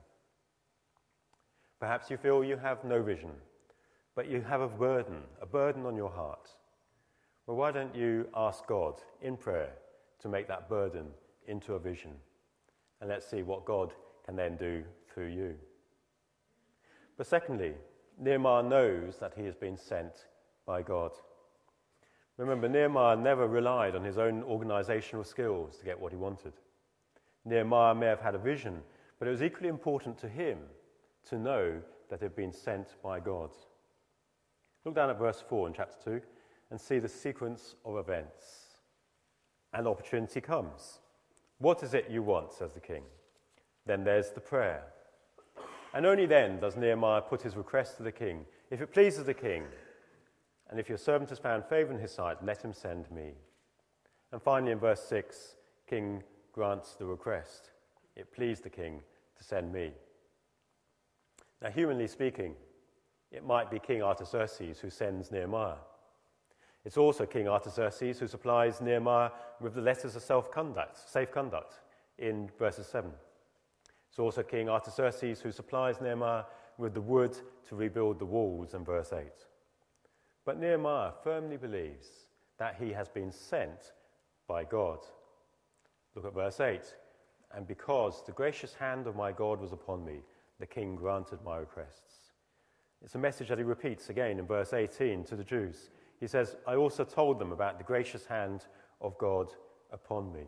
Perhaps 1.80 2.10
you 2.10 2.16
feel 2.16 2.44
you 2.44 2.56
have 2.56 2.84
no 2.84 3.02
vision 3.02 3.30
but 4.16 4.30
you 4.30 4.40
have 4.40 4.62
a 4.62 4.66
burden, 4.66 5.18
a 5.40 5.46
burden 5.46 5.84
on 5.84 5.94
your 5.94 6.10
heart. 6.10 6.48
Well, 7.46 7.58
why 7.58 7.70
don't 7.70 7.94
you 7.94 8.26
ask 8.34 8.66
God 8.66 8.94
in 9.22 9.36
prayer 9.36 9.70
to 10.20 10.28
make 10.28 10.48
that 10.48 10.68
burden 10.68 11.08
into 11.46 11.74
a 11.74 11.78
vision? 11.78 12.12
And 13.00 13.10
let's 13.10 13.28
see 13.28 13.42
what 13.42 13.66
God 13.66 13.92
can 14.24 14.34
then 14.34 14.56
do 14.56 14.82
through 15.12 15.28
you. 15.28 15.54
But 17.18 17.26
secondly, 17.26 17.74
Nehemiah 18.18 18.62
knows 18.62 19.18
that 19.18 19.34
he 19.36 19.44
has 19.44 19.54
been 19.54 19.76
sent 19.76 20.26
by 20.66 20.80
God. 20.82 21.12
Remember, 22.38 22.68
Nehemiah 22.68 23.16
never 23.16 23.46
relied 23.46 23.94
on 23.94 24.02
his 24.02 24.18
own 24.18 24.42
organizational 24.42 25.24
skills 25.24 25.76
to 25.76 25.84
get 25.84 26.00
what 26.00 26.12
he 26.12 26.18
wanted. 26.18 26.54
Nehemiah 27.44 27.94
may 27.94 28.06
have 28.06 28.20
had 28.20 28.34
a 28.34 28.38
vision, 28.38 28.82
but 29.18 29.28
it 29.28 29.30
was 29.30 29.42
equally 29.42 29.68
important 29.68 30.18
to 30.18 30.28
him 30.28 30.58
to 31.28 31.38
know 31.38 31.80
that 32.08 32.20
he 32.20 32.24
had 32.24 32.36
been 32.36 32.52
sent 32.52 32.94
by 33.02 33.20
God. 33.20 33.50
Look 34.84 34.94
down 34.94 35.10
at 35.10 35.18
verse 35.18 35.42
4 35.48 35.68
in 35.68 35.74
chapter 35.74 35.96
2 36.18 36.20
and 36.70 36.80
see 36.80 36.98
the 36.98 37.08
sequence 37.08 37.74
of 37.84 37.96
events. 37.96 38.44
And 39.72 39.86
opportunity 39.86 40.40
comes. 40.40 41.00
What 41.58 41.82
is 41.82 41.94
it 41.94 42.10
you 42.10 42.22
want, 42.22 42.52
says 42.52 42.72
the 42.72 42.80
king. 42.80 43.02
Then 43.84 44.04
there's 44.04 44.30
the 44.30 44.40
prayer. 44.40 44.84
And 45.94 46.06
only 46.06 46.26
then 46.26 46.60
does 46.60 46.76
Nehemiah 46.76 47.22
put 47.22 47.42
his 47.42 47.56
request 47.56 47.96
to 47.96 48.02
the 48.02 48.12
king. 48.12 48.44
If 48.70 48.80
it 48.80 48.92
pleases 48.92 49.24
the 49.24 49.34
king, 49.34 49.64
and 50.68 50.78
if 50.78 50.88
your 50.88 50.98
servant 50.98 51.30
has 51.30 51.38
found 51.38 51.64
favor 51.64 51.92
in 51.92 51.98
his 51.98 52.12
sight, 52.12 52.44
let 52.44 52.62
him 52.62 52.72
send 52.72 53.10
me. 53.10 53.32
And 54.32 54.42
finally, 54.42 54.72
in 54.72 54.78
verse 54.78 55.02
6, 55.04 55.56
king 55.88 56.22
grants 56.52 56.94
the 56.94 57.06
request. 57.06 57.70
It 58.16 58.32
pleased 58.32 58.64
the 58.64 58.70
king 58.70 59.00
to 59.36 59.44
send 59.44 59.72
me. 59.72 59.92
Now, 61.62 61.70
humanly 61.70 62.06
speaking, 62.06 62.54
it 63.30 63.44
might 63.44 63.70
be 63.70 63.78
King 63.78 64.02
Artaxerxes 64.02 64.78
who 64.78 64.90
sends 64.90 65.30
Nehemiah. 65.30 65.76
It's 66.84 66.96
also 66.96 67.26
King 67.26 67.48
Artaxerxes 67.48 68.18
who 68.18 68.28
supplies 68.28 68.80
Nehemiah 68.80 69.30
with 69.60 69.74
the 69.74 69.80
letters 69.80 70.14
of 70.16 70.22
self 70.22 70.50
conduct, 70.50 71.10
safe 71.10 71.32
conduct 71.32 71.80
in 72.18 72.48
verses 72.58 72.86
7. 72.86 73.10
It's 74.08 74.18
also 74.18 74.42
King 74.42 74.68
Artaxerxes 74.68 75.40
who 75.40 75.50
supplies 75.50 76.00
Nehemiah 76.00 76.44
with 76.78 76.94
the 76.94 77.00
wood 77.00 77.36
to 77.68 77.74
rebuild 77.74 78.18
the 78.18 78.26
walls 78.26 78.74
in 78.74 78.84
verse 78.84 79.12
8. 79.12 79.26
But 80.44 80.60
Nehemiah 80.60 81.12
firmly 81.24 81.56
believes 81.56 82.06
that 82.58 82.76
he 82.80 82.92
has 82.92 83.08
been 83.08 83.32
sent 83.32 83.92
by 84.46 84.64
God. 84.64 85.00
Look 86.14 86.24
at 86.24 86.34
verse 86.34 86.60
8. 86.60 86.94
And 87.54 87.66
because 87.66 88.22
the 88.24 88.32
gracious 88.32 88.74
hand 88.74 89.06
of 89.06 89.16
my 89.16 89.32
God 89.32 89.60
was 89.60 89.72
upon 89.72 90.04
me, 90.04 90.20
the 90.58 90.66
king 90.66 90.96
granted 90.96 91.38
my 91.44 91.56
requests. 91.58 92.32
It's 93.02 93.14
a 93.14 93.18
message 93.18 93.48
that 93.48 93.58
he 93.58 93.64
repeats 93.64 94.08
again 94.08 94.38
in 94.38 94.46
verse 94.46 94.72
18 94.72 95.24
to 95.24 95.36
the 95.36 95.44
Jews. 95.44 95.90
He 96.18 96.26
says, 96.26 96.56
I 96.66 96.76
also 96.76 97.04
told 97.04 97.38
them 97.38 97.52
about 97.52 97.78
the 97.78 97.84
gracious 97.84 98.24
hand 98.24 98.66
of 99.00 99.16
God 99.18 99.52
upon 99.92 100.32
me. 100.32 100.44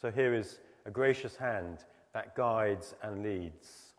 So 0.00 0.10
here 0.10 0.34
is 0.34 0.60
a 0.86 0.90
gracious 0.90 1.36
hand 1.36 1.84
that 2.14 2.34
guides 2.34 2.94
and 3.02 3.22
leads. 3.22 3.92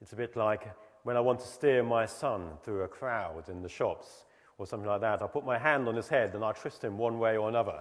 It's 0.00 0.12
a 0.12 0.16
bit 0.16 0.36
like 0.36 0.70
when 1.04 1.16
I 1.16 1.20
want 1.20 1.40
to 1.40 1.46
steer 1.46 1.82
my 1.82 2.06
son 2.06 2.50
through 2.62 2.82
a 2.82 2.88
crowd 2.88 3.48
in 3.48 3.62
the 3.62 3.68
shops 3.68 4.26
or 4.58 4.66
something 4.66 4.88
like 4.88 5.00
that. 5.00 5.22
I 5.22 5.26
put 5.26 5.44
my 5.44 5.58
hand 5.58 5.88
on 5.88 5.96
his 5.96 6.08
head 6.08 6.34
and 6.34 6.44
I 6.44 6.52
twist 6.52 6.84
him 6.84 6.98
one 6.98 7.18
way 7.18 7.36
or 7.36 7.48
another 7.48 7.80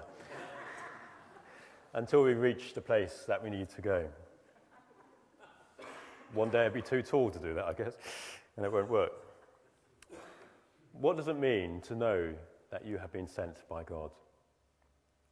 until 1.94 2.24
we 2.24 2.34
reach 2.34 2.74
the 2.74 2.82
place 2.82 3.26
that 3.28 3.44
we 3.44 3.50
need 3.50 3.70
to 3.70 3.82
go. 3.82 4.08
One 6.34 6.50
day 6.50 6.66
I'd 6.66 6.74
be 6.74 6.82
too 6.82 7.02
tall 7.02 7.30
to 7.30 7.40
do 7.40 7.54
that, 7.54 7.66
I 7.66 7.74
guess 7.74 7.94
and 8.58 8.66
it 8.66 8.72
won't 8.72 8.90
work. 8.90 9.12
What 10.94 11.18
does 11.18 11.28
it 11.28 11.38
mean 11.38 11.82
to 11.82 11.96
know 11.96 12.34
that 12.70 12.86
you 12.86 12.98
have 12.98 13.12
been 13.12 13.28
sent 13.28 13.68
by 13.70 13.84
God? 13.84 14.12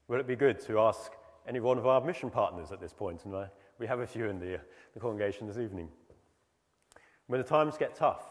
Will 0.07 0.19
it 0.19 0.27
be 0.27 0.35
good 0.35 0.59
to 0.61 0.79
ask 0.79 1.11
any 1.47 1.59
one 1.59 1.77
of 1.77 1.85
our 1.85 2.01
mission 2.01 2.29
partners 2.29 2.71
at 2.71 2.79
this 2.79 2.93
point? 2.93 3.25
And 3.25 3.47
we 3.77 3.87
have 3.87 3.99
a 3.99 4.07
few 4.07 4.25
in 4.25 4.39
the, 4.39 4.59
the 4.93 4.99
congregation 4.99 5.47
this 5.47 5.57
evening. 5.57 5.89
When 7.27 7.39
the 7.39 7.47
times 7.47 7.77
get 7.77 7.95
tough, 7.95 8.25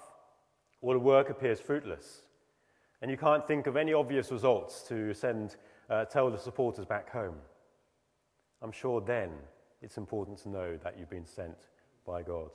all 0.80 0.92
the 0.92 0.98
work 0.98 1.30
appears 1.30 1.60
fruitless, 1.60 2.22
and 3.00 3.10
you 3.10 3.16
can't 3.16 3.46
think 3.46 3.66
of 3.66 3.76
any 3.76 3.92
obvious 3.92 4.32
results 4.32 4.82
to 4.88 5.14
send, 5.14 5.56
uh, 5.88 6.06
tell 6.06 6.30
the 6.30 6.38
supporters 6.38 6.84
back 6.84 7.10
home. 7.10 7.36
I'm 8.60 8.72
sure 8.72 9.00
then 9.00 9.30
it's 9.80 9.98
important 9.98 10.38
to 10.38 10.48
know 10.48 10.76
that 10.82 10.98
you've 10.98 11.10
been 11.10 11.26
sent 11.26 11.68
by 12.08 12.22
God. 12.22 12.48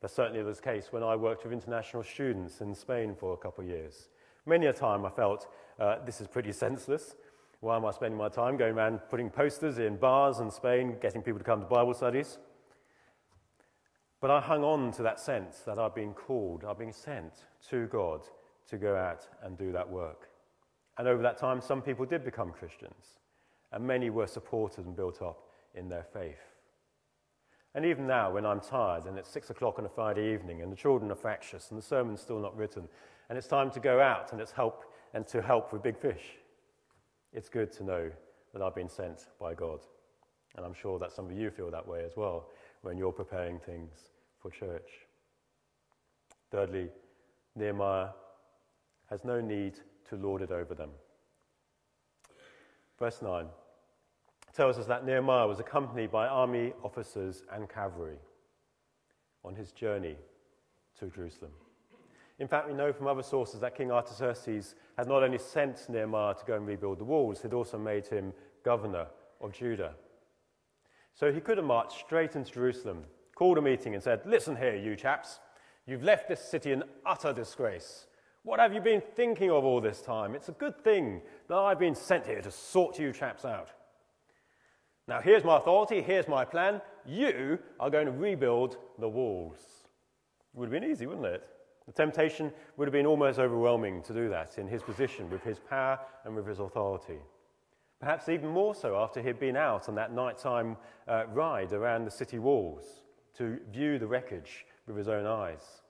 That 0.00 0.10
certainly 0.10 0.42
was 0.42 0.56
the 0.56 0.64
case 0.64 0.86
when 0.90 1.02
I 1.02 1.14
worked 1.14 1.44
with 1.44 1.52
international 1.52 2.02
students 2.02 2.62
in 2.62 2.74
Spain 2.74 3.14
for 3.14 3.34
a 3.34 3.36
couple 3.36 3.62
of 3.62 3.68
years. 3.68 4.08
Many 4.46 4.66
a 4.66 4.72
time 4.72 5.04
I 5.04 5.10
felt 5.10 5.46
uh, 5.78 5.96
this 6.06 6.20
is 6.22 6.26
pretty 6.26 6.52
senseless. 6.52 7.14
Why 7.60 7.76
am 7.76 7.84
I 7.84 7.90
spending 7.90 8.16
my 8.16 8.30
time 8.30 8.56
going 8.56 8.74
around 8.74 9.00
putting 9.10 9.28
posters 9.28 9.78
in 9.78 9.96
bars 9.96 10.38
in 10.38 10.50
Spain, 10.50 10.96
getting 11.02 11.20
people 11.20 11.38
to 11.38 11.44
come 11.44 11.60
to 11.60 11.66
Bible 11.66 11.92
studies? 11.92 12.38
But 14.22 14.30
I 14.30 14.40
hung 14.40 14.64
on 14.64 14.92
to 14.92 15.02
that 15.02 15.20
sense 15.20 15.58
that 15.60 15.78
I've 15.78 15.94
been 15.94 16.14
called, 16.14 16.64
I've 16.64 16.78
been 16.78 16.92
sent 16.92 17.44
to 17.68 17.86
God 17.86 18.22
to 18.70 18.78
go 18.78 18.96
out 18.96 19.28
and 19.42 19.58
do 19.58 19.72
that 19.72 19.88
work. 19.88 20.30
And 20.96 21.06
over 21.06 21.22
that 21.22 21.36
time, 21.36 21.60
some 21.60 21.82
people 21.82 22.06
did 22.06 22.24
become 22.24 22.50
Christians, 22.50 23.18
and 23.72 23.86
many 23.86 24.08
were 24.08 24.26
supported 24.26 24.86
and 24.86 24.96
built 24.96 25.20
up 25.20 25.48
in 25.74 25.88
their 25.88 26.04
faith. 26.04 26.49
And 27.74 27.84
even 27.84 28.06
now, 28.06 28.32
when 28.32 28.44
I'm 28.44 28.60
tired 28.60 29.04
and 29.04 29.16
it's 29.16 29.28
six 29.28 29.50
o'clock 29.50 29.78
on 29.78 29.86
a 29.86 29.88
Friday 29.88 30.32
evening 30.32 30.62
and 30.62 30.72
the 30.72 30.76
children 30.76 31.10
are 31.10 31.16
fractious 31.16 31.70
and 31.70 31.78
the 31.78 31.82
sermon's 31.82 32.20
still 32.20 32.40
not 32.40 32.56
written, 32.56 32.88
and 33.28 33.38
it's 33.38 33.46
time 33.46 33.70
to 33.70 33.80
go 33.80 34.00
out 34.00 34.32
and, 34.32 34.40
it's 34.40 34.50
help, 34.50 34.84
and 35.14 35.26
to 35.28 35.40
help 35.40 35.72
with 35.72 35.82
big 35.82 35.96
fish, 35.96 36.38
it's 37.32 37.48
good 37.48 37.72
to 37.72 37.84
know 37.84 38.10
that 38.52 38.62
I've 38.62 38.74
been 38.74 38.88
sent 38.88 39.28
by 39.38 39.54
God. 39.54 39.80
And 40.56 40.66
I'm 40.66 40.74
sure 40.74 40.98
that 40.98 41.12
some 41.12 41.26
of 41.26 41.32
you 41.32 41.48
feel 41.50 41.70
that 41.70 41.86
way 41.86 42.02
as 42.04 42.16
well 42.16 42.48
when 42.82 42.98
you're 42.98 43.12
preparing 43.12 43.60
things 43.60 43.92
for 44.40 44.50
church. 44.50 44.90
Thirdly, 46.50 46.88
Nehemiah 47.54 48.08
has 49.08 49.24
no 49.24 49.40
need 49.40 49.78
to 50.08 50.16
lord 50.16 50.42
it 50.42 50.50
over 50.50 50.74
them. 50.74 50.90
Verse 52.98 53.22
9 53.22 53.46
tells 54.52 54.78
us 54.78 54.86
that 54.86 55.06
Nehemiah 55.06 55.46
was 55.46 55.60
accompanied 55.60 56.10
by 56.10 56.26
army 56.26 56.72
officers 56.82 57.42
and 57.52 57.68
cavalry 57.68 58.18
on 59.44 59.54
his 59.54 59.72
journey 59.72 60.16
to 60.98 61.06
Jerusalem. 61.06 61.52
In 62.38 62.48
fact, 62.48 62.66
we 62.66 62.74
know 62.74 62.92
from 62.92 63.06
other 63.06 63.22
sources 63.22 63.60
that 63.60 63.76
King 63.76 63.92
Artaxerxes 63.92 64.74
had 64.96 65.06
not 65.06 65.22
only 65.22 65.38
sent 65.38 65.88
Nehemiah 65.88 66.34
to 66.34 66.44
go 66.46 66.56
and 66.56 66.66
rebuild 66.66 66.98
the 66.98 67.04
walls, 67.04 67.42
he'd 67.42 67.52
also 67.52 67.78
made 67.78 68.06
him 68.06 68.32
governor 68.64 69.06
of 69.40 69.52
Judah. 69.52 69.92
So 71.14 71.30
he 71.30 71.40
could 71.40 71.58
have 71.58 71.66
marched 71.66 71.98
straight 71.98 72.36
into 72.36 72.50
Jerusalem, 72.52 73.04
called 73.34 73.58
a 73.58 73.62
meeting, 73.62 73.94
and 73.94 74.02
said, 74.02 74.22
Listen 74.24 74.56
here, 74.56 74.74
you 74.74 74.96
chaps, 74.96 75.38
you've 75.86 76.02
left 76.02 76.28
this 76.28 76.40
city 76.40 76.72
in 76.72 76.82
utter 77.04 77.32
disgrace. 77.32 78.06
What 78.42 78.58
have 78.58 78.72
you 78.72 78.80
been 78.80 79.02
thinking 79.14 79.50
of 79.50 79.64
all 79.64 79.82
this 79.82 80.00
time? 80.00 80.34
It's 80.34 80.48
a 80.48 80.52
good 80.52 80.82
thing 80.82 81.20
that 81.48 81.58
I've 81.58 81.78
been 81.78 81.94
sent 81.94 82.26
here 82.26 82.40
to 82.40 82.50
sort 82.50 82.98
you 82.98 83.12
chaps 83.12 83.44
out. 83.44 83.68
Now, 85.10 85.20
here's 85.20 85.42
my 85.42 85.56
authority, 85.56 86.02
here's 86.02 86.28
my 86.28 86.44
plan. 86.44 86.80
You 87.04 87.58
are 87.80 87.90
going 87.90 88.06
to 88.06 88.12
rebuild 88.12 88.76
the 89.00 89.08
walls. 89.08 89.58
It 90.54 90.56
would 90.56 90.72
have 90.72 90.80
been 90.80 90.88
easy, 90.88 91.04
wouldn't 91.04 91.26
it? 91.26 91.42
The 91.86 91.92
temptation 91.92 92.52
would 92.76 92.86
have 92.86 92.92
been 92.92 93.06
almost 93.06 93.40
overwhelming 93.40 94.04
to 94.04 94.12
do 94.12 94.28
that 94.28 94.56
in 94.56 94.68
his 94.68 94.84
position, 94.84 95.28
with 95.28 95.42
his 95.42 95.58
power 95.58 95.98
and 96.24 96.36
with 96.36 96.46
his 96.46 96.60
authority. 96.60 97.18
Perhaps 97.98 98.28
even 98.28 98.50
more 98.50 98.72
so 98.72 99.02
after 99.02 99.20
he'd 99.20 99.40
been 99.40 99.56
out 99.56 99.88
on 99.88 99.96
that 99.96 100.12
nighttime 100.12 100.76
uh, 101.08 101.24
ride 101.32 101.72
around 101.72 102.04
the 102.04 102.10
city 102.12 102.38
walls 102.38 103.02
to 103.36 103.58
view 103.72 103.98
the 103.98 104.06
wreckage 104.06 104.64
with 104.86 104.96
his 104.96 105.08
own 105.08 105.26
eyes. 105.26 105.82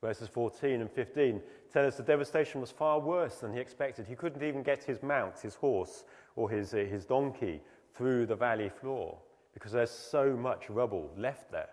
Verses 0.00 0.28
14 0.28 0.80
and 0.80 0.90
15 0.92 1.42
tell 1.72 1.84
us 1.84 1.96
the 1.96 2.04
devastation 2.04 2.60
was 2.60 2.70
far 2.70 3.00
worse 3.00 3.40
than 3.40 3.52
he 3.52 3.58
expected. 3.58 4.06
He 4.06 4.14
couldn't 4.14 4.44
even 4.44 4.62
get 4.62 4.84
his 4.84 5.02
mount, 5.02 5.40
his 5.40 5.56
horse, 5.56 6.04
or 6.36 6.48
his, 6.48 6.72
uh, 6.72 6.76
his 6.76 7.04
donkey 7.04 7.60
through 7.98 8.24
the 8.26 8.36
valley 8.36 8.70
floor 8.80 9.18
because 9.52 9.72
there's 9.72 9.90
so 9.90 10.36
much 10.36 10.70
rubble 10.70 11.10
left 11.16 11.50
there. 11.50 11.68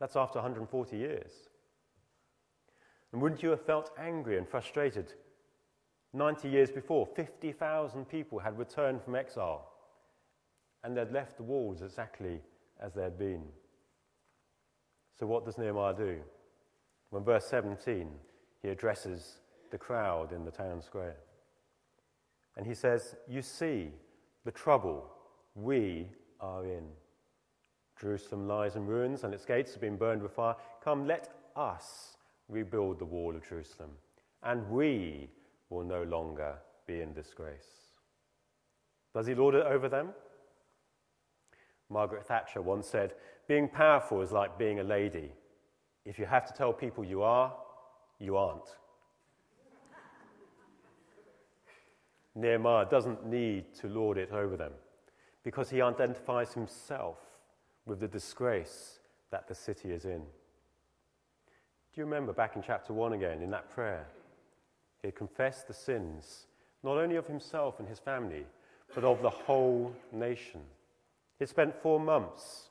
That's 0.00 0.16
after 0.16 0.38
140 0.38 0.96
years. 0.96 1.30
And 3.12 3.20
wouldn't 3.20 3.42
you 3.42 3.50
have 3.50 3.64
felt 3.66 3.90
angry 3.98 4.38
and 4.38 4.48
frustrated? 4.48 5.12
90 6.14 6.48
years 6.48 6.70
before, 6.70 7.06
50,000 7.14 8.08
people 8.08 8.38
had 8.38 8.58
returned 8.58 9.02
from 9.02 9.14
exile 9.14 9.70
and 10.82 10.96
they'd 10.96 11.12
left 11.12 11.36
the 11.36 11.42
walls 11.42 11.82
exactly 11.82 12.40
as 12.82 12.94
they 12.94 13.02
had 13.02 13.18
been. 13.18 13.44
So, 15.18 15.26
what 15.26 15.44
does 15.44 15.58
Nehemiah 15.58 15.94
do? 15.94 16.16
When 17.10 17.22
verse 17.22 17.44
17, 17.46 18.08
he 18.62 18.68
addresses 18.68 19.40
the 19.70 19.76
crowd 19.76 20.32
in 20.32 20.46
the 20.46 20.50
town 20.50 20.80
square. 20.80 21.16
And 22.56 22.66
he 22.66 22.74
says, 22.74 23.16
You 23.28 23.42
see 23.42 23.90
the 24.44 24.50
trouble 24.50 25.10
we 25.54 26.08
are 26.40 26.64
in. 26.64 26.84
Jerusalem 28.00 28.48
lies 28.48 28.76
in 28.76 28.86
ruins 28.86 29.24
and 29.24 29.34
its 29.34 29.44
gates 29.44 29.72
have 29.72 29.80
been 29.80 29.96
burned 29.96 30.22
with 30.22 30.32
fire. 30.32 30.56
Come, 30.82 31.06
let 31.06 31.28
us 31.54 32.16
rebuild 32.48 32.98
the 32.98 33.04
wall 33.04 33.36
of 33.36 33.46
Jerusalem, 33.46 33.90
and 34.42 34.68
we 34.70 35.28
will 35.68 35.84
no 35.84 36.02
longer 36.04 36.54
be 36.86 37.00
in 37.00 37.12
disgrace. 37.12 37.88
Does 39.14 39.26
he 39.26 39.34
lord 39.34 39.54
it 39.54 39.66
over 39.66 39.88
them? 39.88 40.10
Margaret 41.90 42.26
Thatcher 42.26 42.62
once 42.62 42.86
said, 42.86 43.14
Being 43.48 43.68
powerful 43.68 44.22
is 44.22 44.32
like 44.32 44.58
being 44.58 44.80
a 44.80 44.84
lady. 44.84 45.32
If 46.04 46.18
you 46.18 46.24
have 46.24 46.46
to 46.46 46.52
tell 46.52 46.72
people 46.72 47.04
you 47.04 47.22
are, 47.22 47.54
you 48.18 48.36
aren't. 48.36 48.76
Nehemiah 52.34 52.86
doesn't 52.88 53.26
need 53.26 53.74
to 53.74 53.88
lord 53.88 54.16
it 54.16 54.30
over 54.30 54.56
them 54.56 54.72
because 55.42 55.70
he 55.70 55.80
identifies 55.80 56.52
himself 56.52 57.18
with 57.86 58.00
the 58.00 58.08
disgrace 58.08 59.00
that 59.30 59.48
the 59.48 59.54
city 59.54 59.90
is 59.90 60.04
in. 60.04 60.20
Do 60.20 62.00
you 62.00 62.04
remember 62.04 62.32
back 62.32 62.56
in 62.56 62.62
chapter 62.62 62.92
1 62.92 63.14
again, 63.14 63.42
in 63.42 63.50
that 63.50 63.70
prayer? 63.70 64.06
He 65.02 65.08
had 65.08 65.16
confessed 65.16 65.66
the 65.66 65.74
sins, 65.74 66.46
not 66.82 66.98
only 66.98 67.16
of 67.16 67.26
himself 67.26 67.80
and 67.80 67.88
his 67.88 67.98
family, 67.98 68.44
but 68.94 69.04
of 69.04 69.22
the 69.22 69.30
whole 69.30 69.92
nation. 70.12 70.60
He 71.38 71.46
spent 71.46 71.74
four 71.74 71.98
months 71.98 72.68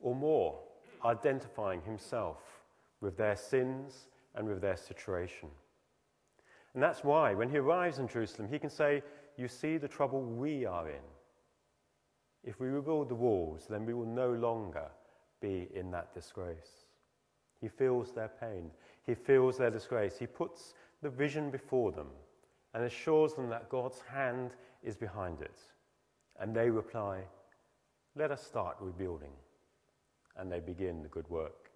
or 0.00 0.14
more 0.14 0.58
identifying 1.04 1.80
himself 1.82 2.38
with 3.00 3.16
their 3.16 3.36
sins 3.36 4.08
and 4.34 4.46
with 4.46 4.60
their 4.60 4.76
situation. 4.76 5.48
And 6.74 6.82
that's 6.82 7.02
why, 7.02 7.34
when 7.34 7.48
he 7.48 7.58
arrives 7.58 7.98
in 7.98 8.08
Jerusalem, 8.08 8.48
he 8.50 8.58
can 8.58 8.70
say, 8.70 9.02
You 9.36 9.48
see 9.48 9.78
the 9.78 9.88
trouble 9.88 10.22
we 10.22 10.66
are 10.66 10.88
in. 10.88 11.02
If 12.44 12.60
we 12.60 12.68
rebuild 12.68 13.08
the 13.08 13.14
walls, 13.14 13.66
then 13.68 13.84
we 13.84 13.94
will 13.94 14.06
no 14.06 14.32
longer 14.32 14.88
be 15.40 15.68
in 15.74 15.90
that 15.90 16.14
disgrace. 16.14 16.86
He 17.60 17.68
feels 17.68 18.12
their 18.12 18.30
pain, 18.40 18.70
he 19.04 19.14
feels 19.14 19.56
their 19.56 19.70
disgrace. 19.70 20.18
He 20.18 20.26
puts 20.26 20.74
the 21.02 21.10
vision 21.10 21.50
before 21.50 21.92
them 21.92 22.08
and 22.74 22.84
assures 22.84 23.34
them 23.34 23.48
that 23.48 23.68
God's 23.68 24.00
hand 24.02 24.50
is 24.82 24.96
behind 24.96 25.40
it. 25.40 25.58
And 26.38 26.54
they 26.54 26.70
reply, 26.70 27.22
Let 28.14 28.30
us 28.30 28.44
start 28.44 28.76
rebuilding. 28.80 29.32
And 30.36 30.52
they 30.52 30.60
begin 30.60 31.02
the 31.02 31.08
good 31.08 31.28
work. 31.28 31.70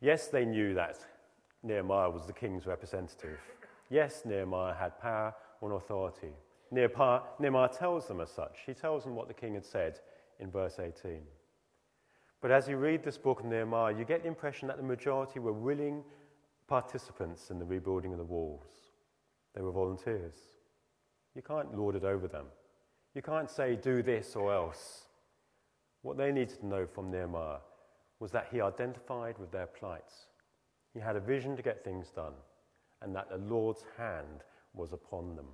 Yes, 0.00 0.28
they 0.28 0.44
knew 0.44 0.74
that 0.74 0.98
Nehemiah 1.62 2.10
was 2.10 2.26
the 2.26 2.32
king's 2.32 2.66
representative. 2.66 3.38
Yes, 3.88 4.22
Nehemiah 4.24 4.74
had 4.74 5.00
power 5.00 5.34
and 5.62 5.72
authority. 5.72 6.32
Nehemiah, 6.70 7.68
tells 7.68 8.06
them 8.06 8.20
as 8.20 8.30
such. 8.30 8.60
He 8.64 8.74
tells 8.74 9.04
them 9.04 9.14
what 9.14 9.28
the 9.28 9.34
king 9.34 9.54
had 9.54 9.64
said 9.64 9.98
in 10.38 10.50
verse 10.50 10.78
18. 10.78 11.20
But 12.40 12.50
as 12.50 12.68
you 12.68 12.76
read 12.76 13.02
this 13.02 13.18
book 13.18 13.40
of 13.40 13.46
Nehemiah, 13.46 13.96
you 13.96 14.04
get 14.04 14.22
the 14.22 14.28
impression 14.28 14.68
that 14.68 14.76
the 14.76 14.82
majority 14.82 15.40
were 15.40 15.52
willing 15.52 16.04
participants 16.68 17.50
in 17.50 17.58
the 17.58 17.64
rebuilding 17.64 18.12
of 18.12 18.18
the 18.18 18.24
walls. 18.24 18.68
They 19.54 19.62
were 19.62 19.72
volunteers. 19.72 20.36
You 21.34 21.42
can't 21.42 21.76
lord 21.76 21.96
it 21.96 22.04
over 22.04 22.28
them. 22.28 22.46
You 23.14 23.22
can't 23.22 23.50
say, 23.50 23.74
do 23.74 24.02
this 24.02 24.36
or 24.36 24.54
else. 24.54 25.06
What 26.02 26.16
they 26.16 26.30
needed 26.30 26.60
to 26.60 26.66
know 26.66 26.86
from 26.86 27.10
Nehemiah 27.10 27.58
was 28.20 28.30
that 28.30 28.48
he 28.52 28.60
identified 28.60 29.36
with 29.38 29.50
their 29.50 29.66
plights. 29.66 30.26
He 30.94 31.00
had 31.00 31.16
a 31.16 31.20
vision 31.20 31.56
to 31.56 31.62
get 31.62 31.84
things 31.84 32.10
done, 32.10 32.34
and 33.02 33.14
that 33.14 33.28
the 33.28 33.38
Lord's 33.38 33.84
hand 33.96 34.44
was 34.72 34.92
upon 34.92 35.34
them 35.34 35.46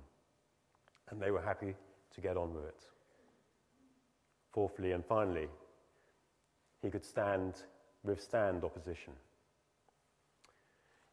and 1.09 1.21
they 1.21 1.31
were 1.31 1.41
happy 1.41 1.75
to 2.13 2.21
get 2.21 2.37
on 2.37 2.53
with 2.53 2.65
it. 2.65 2.85
Fourthly 4.51 4.91
and 4.91 5.05
finally, 5.05 5.47
he 6.81 6.89
could 6.89 7.05
stand, 7.05 7.63
withstand 8.03 8.63
opposition. 8.63 9.13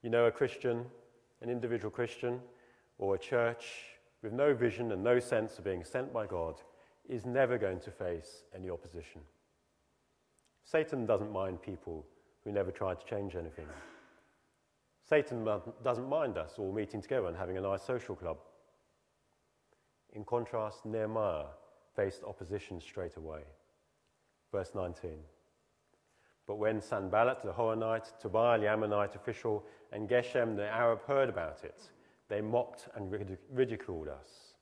You 0.03 0.11
know, 0.11 0.27
a 0.27 0.31
Christian, 0.31 0.85
an 1.41 1.51
individual 1.51 1.91
Christian, 1.91 2.41
or 2.99 3.15
a 3.15 3.19
church 3.19 3.67
with 4.23 4.33
no 4.33 4.55
vision 4.55 4.93
and 4.93 5.03
no 5.03 5.19
sense 5.19 5.59
of 5.59 5.65
being 5.65 5.85
sent 5.85 6.13
by 6.13 6.27
God 6.27 6.57
is 7.09 7.27
never 7.27 7.59
going 7.59 7.81
to 7.81 7.91
face 7.91 8.45
any 8.55 8.71
opposition. 8.71 9.21
Satan 10.65 11.05
doesn't 11.05 11.33
mind 11.33 11.61
people 11.61 12.07
who 12.45 12.53
never 12.53 12.71
try 12.71 12.95
to 12.95 13.07
change 13.07 13.37
anything. 13.37 13.67
Satan 15.09 15.47
doesn't 15.83 16.09
mind 16.09 16.39
us 16.39 16.55
all 16.59 16.73
meeting 16.73 17.03
together 17.03 17.27
and 17.27 17.37
having 17.37 17.59
a 17.59 17.61
nice 17.61 17.83
social 17.83 18.17
club. 18.17 18.39
In 20.15 20.25
contrast, 20.25 20.87
Nehemiah 20.87 21.47
faced 21.97 22.23
opposition 22.25 22.81
straight 22.81 23.17
away. 23.17 23.41
Verse 24.53 24.71
19. 24.75 25.11
But 26.47 26.57
when 26.57 26.81
Sanballat 26.81 27.43
the 27.43 27.53
Horonite, 27.53 28.19
Tobiah 28.21 28.59
the 28.61 28.69
Ammonite 28.69 29.17
official, 29.17 29.65
and 29.93 30.09
Geshem 30.09 30.57
the 30.57 30.69
Arab 30.69 31.01
heard 31.07 31.29
about 31.29 31.65
it, 31.65 31.91
they 32.29 32.41
mocked 32.41 32.89
and 32.95 33.11
ridiculed 33.53 34.09
us. 34.09 34.55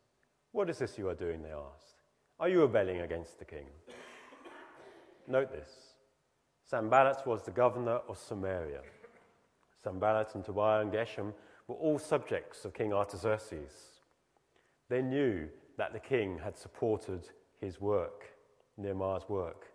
What 0.53 0.71
is 0.71 0.79
this 0.79 0.97
you 0.99 1.09
are 1.09 1.15
doing? 1.15 1.43
They 1.43 1.51
asked. 1.51 2.03
Are 2.41 2.49
you 2.49 2.63
rebelling 2.63 3.01
against 3.01 3.39
the 3.39 3.45
king? 3.45 3.67
Note 5.29 5.53
this 5.53 5.71
Sanballat 6.65 7.27
was 7.27 7.43
the 7.43 7.51
governor 7.51 8.01
of 8.09 8.19
Samaria. 8.19 8.81
Sanballat 9.83 10.35
and 10.35 10.45
Tobiah 10.45 10.81
and 10.81 10.93
Geshem 10.93 11.33
were 11.67 11.77
all 11.77 11.99
subjects 11.99 12.65
of 12.65 12.75
King 12.75 12.93
Artaxerxes. 12.93 13.92
They 14.93 15.01
knew 15.01 15.49
that 15.79 15.95
the 15.95 15.99
king 15.99 16.39
had 16.45 16.59
supported 16.59 17.31
his 17.59 17.81
work, 17.81 18.27
Nehemiah's 18.77 19.27
work. 19.27 19.69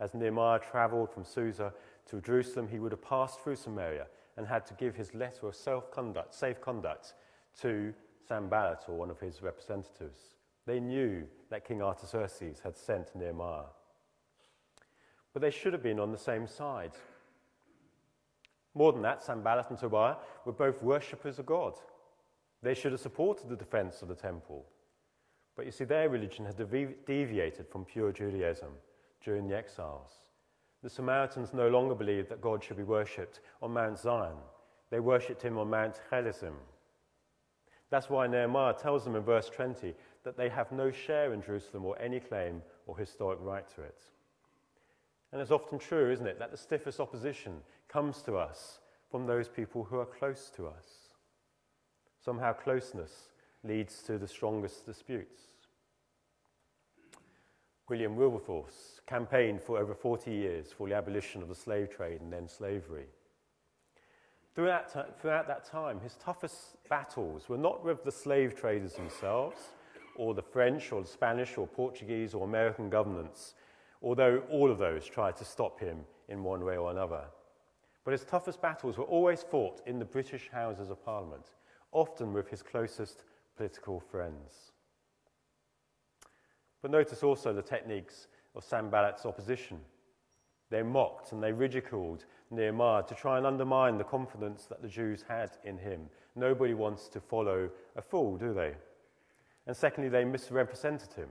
As 0.00 0.14
Nehemiah 0.14 0.60
traveled 0.60 1.10
from 1.12 1.24
Susa 1.24 1.74
to 2.06 2.22
Jerusalem, 2.22 2.68
he 2.68 2.78
would 2.78 2.92
have 2.92 3.02
passed 3.02 3.40
through 3.40 3.56
Samaria 3.56 4.06
and 4.38 4.46
had 4.46 4.64
to 4.64 4.74
give 4.74 4.96
his 4.96 5.12
letter 5.12 5.46
of 5.46 5.56
self-conduct, 5.56 6.34
safe 6.34 6.58
conduct 6.62 7.12
to 7.60 7.92
Sanballat 8.26 8.84
or 8.88 8.96
one 8.96 9.10
of 9.10 9.20
his 9.20 9.42
representatives. 9.42 10.36
They 10.64 10.80
knew 10.80 11.28
that 11.50 11.66
King 11.68 11.82
Artaxerxes 11.82 12.60
had 12.60 12.78
sent 12.78 13.14
Nehemiah. 13.14 13.64
But 15.34 15.42
they 15.42 15.50
should 15.50 15.74
have 15.74 15.82
been 15.82 16.00
on 16.00 16.12
the 16.12 16.16
same 16.16 16.46
side. 16.46 16.92
More 18.72 18.94
than 18.94 19.02
that, 19.02 19.22
Sanballat 19.22 19.68
and 19.68 19.78
Tobiah 19.78 20.16
were 20.46 20.52
both 20.52 20.82
worshippers 20.82 21.38
of 21.38 21.44
God. 21.44 21.74
They 22.62 22.74
should 22.74 22.92
have 22.92 23.00
supported 23.00 23.48
the 23.48 23.56
defense 23.56 24.02
of 24.02 24.08
the 24.08 24.14
temple. 24.14 24.64
But 25.56 25.66
you 25.66 25.72
see, 25.72 25.84
their 25.84 26.08
religion 26.08 26.46
had 26.46 26.56
deviated 26.56 27.68
from 27.68 27.84
pure 27.84 28.12
Judaism 28.12 28.70
during 29.22 29.48
the 29.48 29.56
exiles. 29.56 30.10
The 30.82 30.90
Samaritans 30.90 31.52
no 31.52 31.68
longer 31.68 31.94
believed 31.94 32.28
that 32.30 32.40
God 32.40 32.62
should 32.62 32.76
be 32.76 32.82
worshipped 32.82 33.40
on 33.62 33.72
Mount 33.72 33.98
Zion. 33.98 34.36
They 34.90 35.00
worshipped 35.00 35.42
him 35.42 35.58
on 35.58 35.70
Mount 35.70 36.00
Gerizim. 36.10 36.54
That's 37.90 38.08
why 38.08 38.26
Nehemiah 38.26 38.74
tells 38.74 39.04
them 39.04 39.16
in 39.16 39.22
verse 39.22 39.48
20 39.50 39.94
that 40.24 40.36
they 40.36 40.48
have 40.48 40.72
no 40.72 40.90
share 40.90 41.34
in 41.34 41.42
Jerusalem 41.42 41.84
or 41.84 41.98
any 42.00 42.20
claim 42.20 42.62
or 42.86 42.96
historic 42.96 43.38
right 43.42 43.68
to 43.74 43.82
it. 43.82 44.02
And 45.30 45.40
it's 45.40 45.50
often 45.50 45.78
true, 45.78 46.10
isn't 46.10 46.26
it, 46.26 46.38
that 46.38 46.50
the 46.50 46.56
stiffest 46.56 47.00
opposition 47.00 47.60
comes 47.88 48.22
to 48.22 48.36
us 48.36 48.80
from 49.10 49.26
those 49.26 49.48
people 49.48 49.84
who 49.84 49.98
are 49.98 50.06
close 50.06 50.50
to 50.56 50.66
us. 50.66 51.01
Somehow, 52.24 52.52
closeness 52.52 53.28
leads 53.64 54.02
to 54.02 54.18
the 54.18 54.28
strongest 54.28 54.86
disputes. 54.86 55.40
William 57.88 58.16
Wilberforce 58.16 59.00
campaigned 59.06 59.60
for 59.60 59.78
over 59.78 59.94
40 59.94 60.30
years 60.30 60.72
for 60.72 60.88
the 60.88 60.94
abolition 60.94 61.42
of 61.42 61.48
the 61.48 61.54
slave 61.54 61.90
trade 61.90 62.20
and 62.20 62.32
then 62.32 62.48
slavery. 62.48 63.06
Throughout, 64.54 65.20
throughout 65.20 65.48
that 65.48 65.64
time, 65.64 66.00
his 66.00 66.14
toughest 66.16 66.76
battles 66.88 67.48
were 67.48 67.58
not 67.58 67.84
with 67.84 68.04
the 68.04 68.12
slave 68.12 68.54
traders 68.54 68.94
themselves, 68.94 69.58
or 70.14 70.34
the 70.34 70.42
French, 70.42 70.92
or 70.92 71.02
the 71.02 71.08
Spanish, 71.08 71.56
or 71.56 71.66
Portuguese, 71.66 72.34
or 72.34 72.44
American 72.44 72.90
governments, 72.90 73.54
although 74.02 74.42
all 74.50 74.70
of 74.70 74.78
those 74.78 75.06
tried 75.06 75.36
to 75.38 75.44
stop 75.44 75.80
him 75.80 75.98
in 76.28 76.44
one 76.44 76.64
way 76.64 76.76
or 76.76 76.90
another. 76.90 77.24
But 78.04 78.12
his 78.12 78.24
toughest 78.24 78.60
battles 78.60 78.98
were 78.98 79.04
always 79.04 79.42
fought 79.42 79.80
in 79.86 79.98
the 79.98 80.04
British 80.04 80.48
Houses 80.50 80.90
of 80.90 81.04
Parliament, 81.04 81.46
often 81.92 82.32
with 82.32 82.48
his 82.48 82.62
closest 82.62 83.24
political 83.56 84.00
friends. 84.00 84.72
But 86.80 86.90
notice 86.90 87.22
also 87.22 87.52
the 87.52 87.62
techniques 87.62 88.26
of 88.56 88.64
Sanballat's 88.64 89.24
opposition. 89.24 89.78
They 90.70 90.82
mocked 90.82 91.32
and 91.32 91.42
they 91.42 91.52
ridiculed 91.52 92.24
Nehemiah 92.50 93.04
to 93.04 93.14
try 93.14 93.36
and 93.36 93.46
undermine 93.46 93.98
the 93.98 94.04
confidence 94.04 94.64
that 94.66 94.82
the 94.82 94.88
Jews 94.88 95.24
had 95.28 95.52
in 95.64 95.78
him. 95.78 96.08
Nobody 96.34 96.74
wants 96.74 97.08
to 97.08 97.20
follow 97.20 97.70
a 97.94 98.02
fool, 98.02 98.36
do 98.36 98.52
they? 98.52 98.72
And 99.66 99.76
secondly, 99.76 100.08
they 100.08 100.24
misrepresented 100.24 101.12
him. 101.12 101.28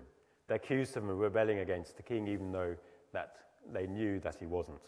They 0.48 0.56
accused 0.56 0.96
him 0.96 1.10
of 1.10 1.18
rebelling 1.18 1.60
against 1.60 1.98
the 1.98 2.04
king, 2.04 2.28
even 2.28 2.52
though 2.52 2.76
that 3.14 3.36
they 3.74 3.88
knew 3.88 4.20
that 4.20 4.36
he 4.40 4.46
wasn't. 4.46 4.82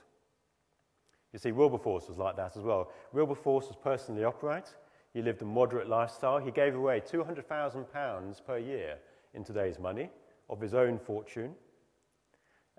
You 1.33 1.39
see, 1.39 1.51
Wilberforce 1.51 2.07
was 2.07 2.17
like 2.17 2.35
that 2.37 2.55
as 2.55 2.63
well. 2.63 2.91
Wilberforce 3.11 3.67
was 3.67 3.75
personally 3.75 4.23
upright. 4.23 4.73
He 5.13 5.21
lived 5.21 5.41
a 5.41 5.45
moderate 5.45 5.87
lifestyle. 5.87 6.39
He 6.39 6.51
gave 6.51 6.75
away 6.75 6.99
£200,000 7.01 8.45
per 8.45 8.57
year 8.57 8.97
in 9.33 9.43
today's 9.43 9.79
money 9.79 10.09
of 10.49 10.59
his 10.59 10.73
own 10.73 10.97
fortune. 10.97 11.53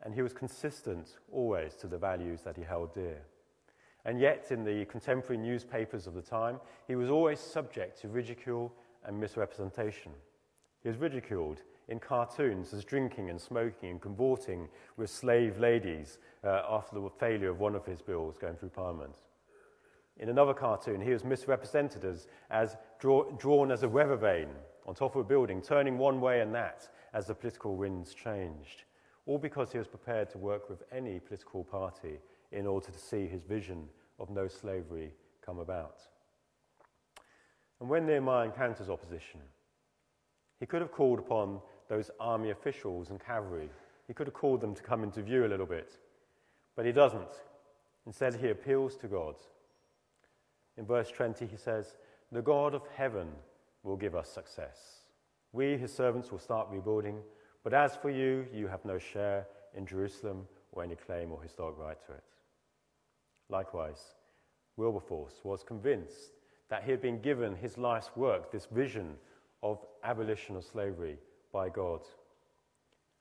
And 0.02 0.14
he 0.14 0.22
was 0.22 0.32
consistent 0.32 1.18
always 1.32 1.74
to 1.76 1.86
the 1.86 1.98
values 1.98 2.42
that 2.42 2.56
he 2.56 2.62
held 2.62 2.92
dear. 2.92 3.22
And 4.04 4.20
yet, 4.20 4.48
in 4.50 4.64
the 4.64 4.84
contemporary 4.86 5.40
newspapers 5.40 6.06
of 6.06 6.14
the 6.14 6.22
time, 6.22 6.60
he 6.86 6.96
was 6.96 7.08
always 7.08 7.40
subject 7.40 8.00
to 8.00 8.08
ridicule 8.08 8.74
and 9.04 9.18
misrepresentation. 9.18 10.12
He 10.82 10.88
was 10.88 10.98
ridiculed 10.98 11.62
in 11.88 12.00
cartoons 12.00 12.74
as 12.74 12.84
drinking 12.84 13.30
and 13.30 13.40
smoking 13.40 13.90
and 13.90 14.00
cavorting 14.00 14.68
with 14.96 15.08
slave 15.08 15.58
ladies 15.58 16.18
uh, 16.42 16.62
after 16.68 16.96
the 16.96 17.08
failure 17.18 17.50
of 17.50 17.60
one 17.60 17.74
of 17.74 17.86
his 17.86 18.02
bills 18.02 18.36
going 18.38 18.56
through 18.56 18.70
Parliament. 18.70 19.14
In 20.18 20.28
another 20.28 20.54
cartoon, 20.54 21.00
he 21.00 21.10
was 21.10 21.24
misrepresented 21.24 22.04
as, 22.04 22.28
as 22.50 22.76
draw, 23.00 23.30
drawn 23.32 23.70
as 23.70 23.82
a 23.82 23.88
weather 23.88 24.16
vane 24.16 24.54
on 24.86 24.94
top 24.94 25.16
of 25.16 25.22
a 25.22 25.28
building, 25.28 25.60
turning 25.60 25.98
one 25.98 26.20
way 26.20 26.40
and 26.40 26.54
that 26.54 26.88
as 27.12 27.26
the 27.26 27.34
political 27.34 27.76
winds 27.76 28.14
changed, 28.14 28.84
all 29.26 29.38
because 29.38 29.72
he 29.72 29.78
was 29.78 29.88
prepared 29.88 30.30
to 30.30 30.38
work 30.38 30.68
with 30.68 30.82
any 30.92 31.18
political 31.18 31.64
party 31.64 32.18
in 32.52 32.66
order 32.66 32.90
to 32.90 32.98
see 32.98 33.26
his 33.26 33.42
vision 33.42 33.88
of 34.18 34.30
no 34.30 34.46
slavery 34.46 35.12
come 35.44 35.58
about. 35.58 36.00
And 37.80 37.88
when 37.88 38.06
Nehemiah 38.06 38.46
encounters 38.46 38.88
opposition, 38.88 39.40
he 40.60 40.66
could 40.66 40.80
have 40.80 40.92
called 40.92 41.18
upon 41.18 41.60
those 41.88 42.10
army 42.20 42.50
officials 42.50 43.10
and 43.10 43.20
cavalry. 43.20 43.68
He 44.06 44.14
could 44.14 44.26
have 44.26 44.34
called 44.34 44.60
them 44.60 44.74
to 44.74 44.82
come 44.82 45.02
into 45.02 45.22
view 45.22 45.44
a 45.44 45.48
little 45.48 45.66
bit, 45.66 45.98
but 46.76 46.86
he 46.86 46.92
doesn't. 46.92 47.42
Instead, 48.06 48.36
he 48.36 48.50
appeals 48.50 48.96
to 48.96 49.08
God. 49.08 49.34
In 50.76 50.86
verse 50.86 51.10
20, 51.10 51.46
he 51.46 51.56
says, 51.56 51.96
The 52.32 52.42
God 52.42 52.74
of 52.74 52.82
heaven 52.94 53.28
will 53.82 53.96
give 53.96 54.14
us 54.14 54.28
success. 54.28 54.78
We, 55.52 55.76
his 55.76 55.92
servants, 55.92 56.32
will 56.32 56.38
start 56.38 56.68
rebuilding, 56.70 57.20
but 57.62 57.74
as 57.74 57.96
for 57.96 58.10
you, 58.10 58.46
you 58.52 58.66
have 58.66 58.84
no 58.84 58.98
share 58.98 59.46
in 59.76 59.86
Jerusalem 59.86 60.46
or 60.72 60.82
any 60.82 60.96
claim 60.96 61.30
or 61.30 61.42
historic 61.42 61.78
right 61.78 61.96
to 62.06 62.12
it. 62.12 62.24
Likewise, 63.48 64.14
Wilberforce 64.76 65.40
was 65.44 65.62
convinced 65.62 66.32
that 66.68 66.82
he 66.82 66.90
had 66.90 67.00
been 67.00 67.20
given 67.20 67.54
his 67.54 67.78
life's 67.78 68.10
work, 68.16 68.50
this 68.50 68.66
vision 68.66 69.14
of 69.62 69.78
abolition 70.02 70.56
of 70.56 70.64
slavery, 70.64 71.18
by 71.52 71.68
God. 71.68 72.00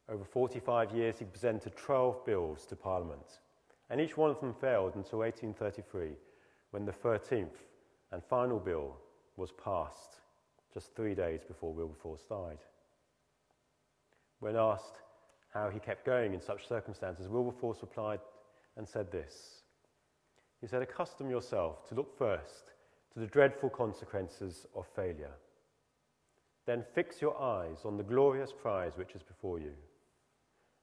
Over 0.09 0.25
45 0.25 0.91
years, 0.91 1.19
he 1.19 1.25
presented 1.25 1.75
12 1.75 2.25
bills 2.25 2.65
to 2.65 2.75
Parliament, 2.75 3.39
and 3.89 4.01
each 4.01 4.17
one 4.17 4.31
of 4.31 4.39
them 4.39 4.53
failed 4.53 4.95
until 4.95 5.19
1833, 5.19 6.15
when 6.73 6.85
the 6.85 6.91
13th 6.91 7.61
and 8.11 8.23
final 8.23 8.59
bill 8.59 8.97
was 9.37 9.51
passed 9.51 10.19
just 10.73 10.95
three 10.95 11.13
days 11.13 11.41
before 11.47 11.73
Wilberforce 11.73 12.23
died. 12.23 12.57
When 14.39 14.55
asked 14.55 14.97
how 15.53 15.69
he 15.69 15.79
kept 15.79 16.05
going 16.05 16.33
in 16.33 16.41
such 16.41 16.67
circumstances, 16.67 17.29
Wilberforce 17.29 17.77
replied 17.81 18.19
and 18.75 18.87
said 18.87 19.11
this. 19.11 19.61
He 20.61 20.67
said, 20.67 20.81
Accustom 20.81 21.29
yourself 21.29 21.87
to 21.89 21.95
look 21.95 22.17
first 22.17 22.71
to 23.13 23.19
the 23.19 23.27
dreadful 23.27 23.69
consequences 23.69 24.65
of 24.75 24.87
failure 24.95 25.35
then 26.65 26.83
fix 26.95 27.21
your 27.21 27.39
eyes 27.41 27.79
on 27.83 27.97
the 27.97 28.03
glorious 28.03 28.53
prize 28.53 28.97
which 28.97 29.15
is 29.15 29.23
before 29.23 29.59
you. 29.59 29.73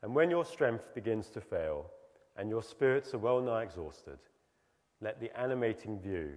And 0.02 0.14
when 0.14 0.30
your 0.30 0.44
strength 0.44 0.94
begins 0.94 1.28
to 1.30 1.40
fail 1.40 1.90
and 2.36 2.48
your 2.48 2.62
spirits 2.62 3.14
are 3.14 3.18
well 3.18 3.40
nigh 3.40 3.62
exhausted, 3.62 4.18
let 5.00 5.20
the 5.20 5.36
animating 5.38 5.98
view 6.00 6.30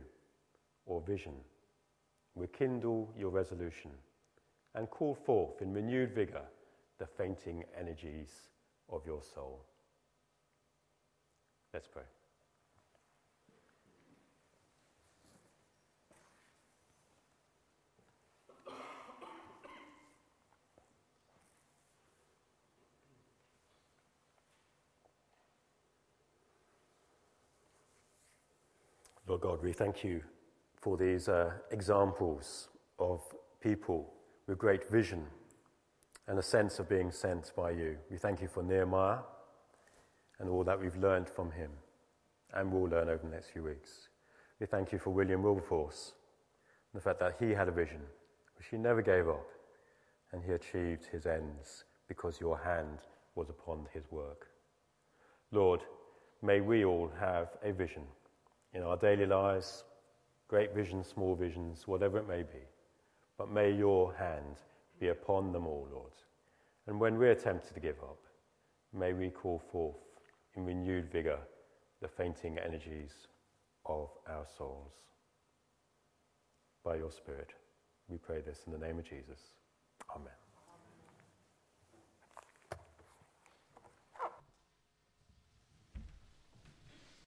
or 0.86 1.02
vision 1.02 1.34
rekindle 2.36 3.10
your 3.17 3.30
resolution 3.30 3.91
and 4.76 4.89
call 4.89 5.13
forth 5.13 5.62
in 5.62 5.73
renewed 5.73 6.13
vigour 6.13 6.45
the 6.99 7.06
fainting 7.06 7.63
energies 7.80 8.49
of 8.89 9.06
your 9.06 9.21
soul. 9.21 9.65
Let's 11.73 11.88
pray. 11.88 12.04
Lord 29.34 29.41
God, 29.41 29.63
we 29.63 29.74
thank 29.74 30.04
you 30.04 30.22
for 30.80 30.96
these 30.96 31.28
uh, 31.28 31.54
examples 31.72 32.69
of 33.00 33.19
people 33.62 34.13
with 34.46 34.60
great 34.60 34.88
vision 34.91 35.26
and 36.28 36.38
a 36.38 36.43
sense 36.43 36.78
of 36.78 36.88
being 36.88 37.10
sent 37.10 37.52
by 37.56 37.72
you. 37.72 37.98
We 38.12 38.19
thank 38.19 38.43
you 38.43 38.48
for 38.48 38.62
Nehemiah 38.62 39.22
and 40.38 40.48
all 40.48 40.63
that 40.65 40.80
we've 40.80 40.96
learned 40.98 41.28
from 41.28 41.50
him 41.50 41.72
and 42.54 42.72
will 42.72 42.84
learn 42.84 43.10
over 43.10 43.22
the 43.24 43.32
next 43.32 43.48
few 43.50 43.63
weeks. 43.63 44.10
We 44.60 44.67
thank 44.67 44.91
you 44.91 45.00
for 45.00 45.10
William 45.10 45.41
Wilberforce 45.41 46.13
and 46.93 47.02
the 47.02 47.04
fact 47.04 47.19
that 47.22 47.38
he 47.39 47.56
had 47.56 47.67
a 47.67 47.72
vision 47.72 48.02
which 48.56 48.67
he 48.69 48.78
never 48.78 49.02
gave 49.02 49.28
up 49.28 49.48
and 50.32 50.43
he 50.43 50.52
achieved 50.52 51.06
his 51.12 51.26
ends 51.26 51.86
because 52.08 52.39
your 52.39 52.60
hand 52.60 53.00
was 53.34 53.50
upon 53.50 53.88
his 53.96 54.04
work. 54.12 54.50
Lord, 55.52 55.82
may 56.43 56.62
we 56.62 56.86
all 56.86 57.12
have 57.19 57.48
a 57.63 57.74
vision 57.74 58.04
in 58.73 58.83
our 58.83 58.97
daily 58.97 59.25
lives, 59.25 59.83
great 60.47 60.73
visions, 60.73 61.07
small 61.07 61.36
visions, 61.36 61.88
whatever 61.88 62.17
it 62.17 62.27
may 62.27 62.43
be. 62.43 62.63
But 63.38 63.51
may 63.51 63.71
your 63.71 64.13
hand 64.13 64.57
be 64.99 65.09
upon 65.09 65.51
them 65.51 65.65
all, 65.65 65.88
Lord. 65.91 66.12
And 66.88 66.99
when 66.99 67.17
we're 67.17 67.36
tempted 67.36 67.73
to 67.73 67.79
give 67.79 67.97
up, 67.99 68.19
may 68.93 69.13
we 69.13 69.29
call 69.29 69.62
forth 69.71 69.95
in 70.55 70.65
renewed 70.65 71.12
vigour 71.12 71.39
the 72.01 72.07
fainting 72.07 72.57
energies 72.57 73.27
of 73.86 74.09
our 74.27 74.45
souls. 74.57 74.93
By 76.83 76.97
your 76.97 77.12
Spirit, 77.12 77.51
we 78.09 78.17
pray 78.17 78.41
this 78.41 78.63
in 78.67 78.73
the 78.73 78.86
name 78.86 78.99
of 78.99 79.05
Jesus. 79.05 79.39
Amen. 80.13 80.42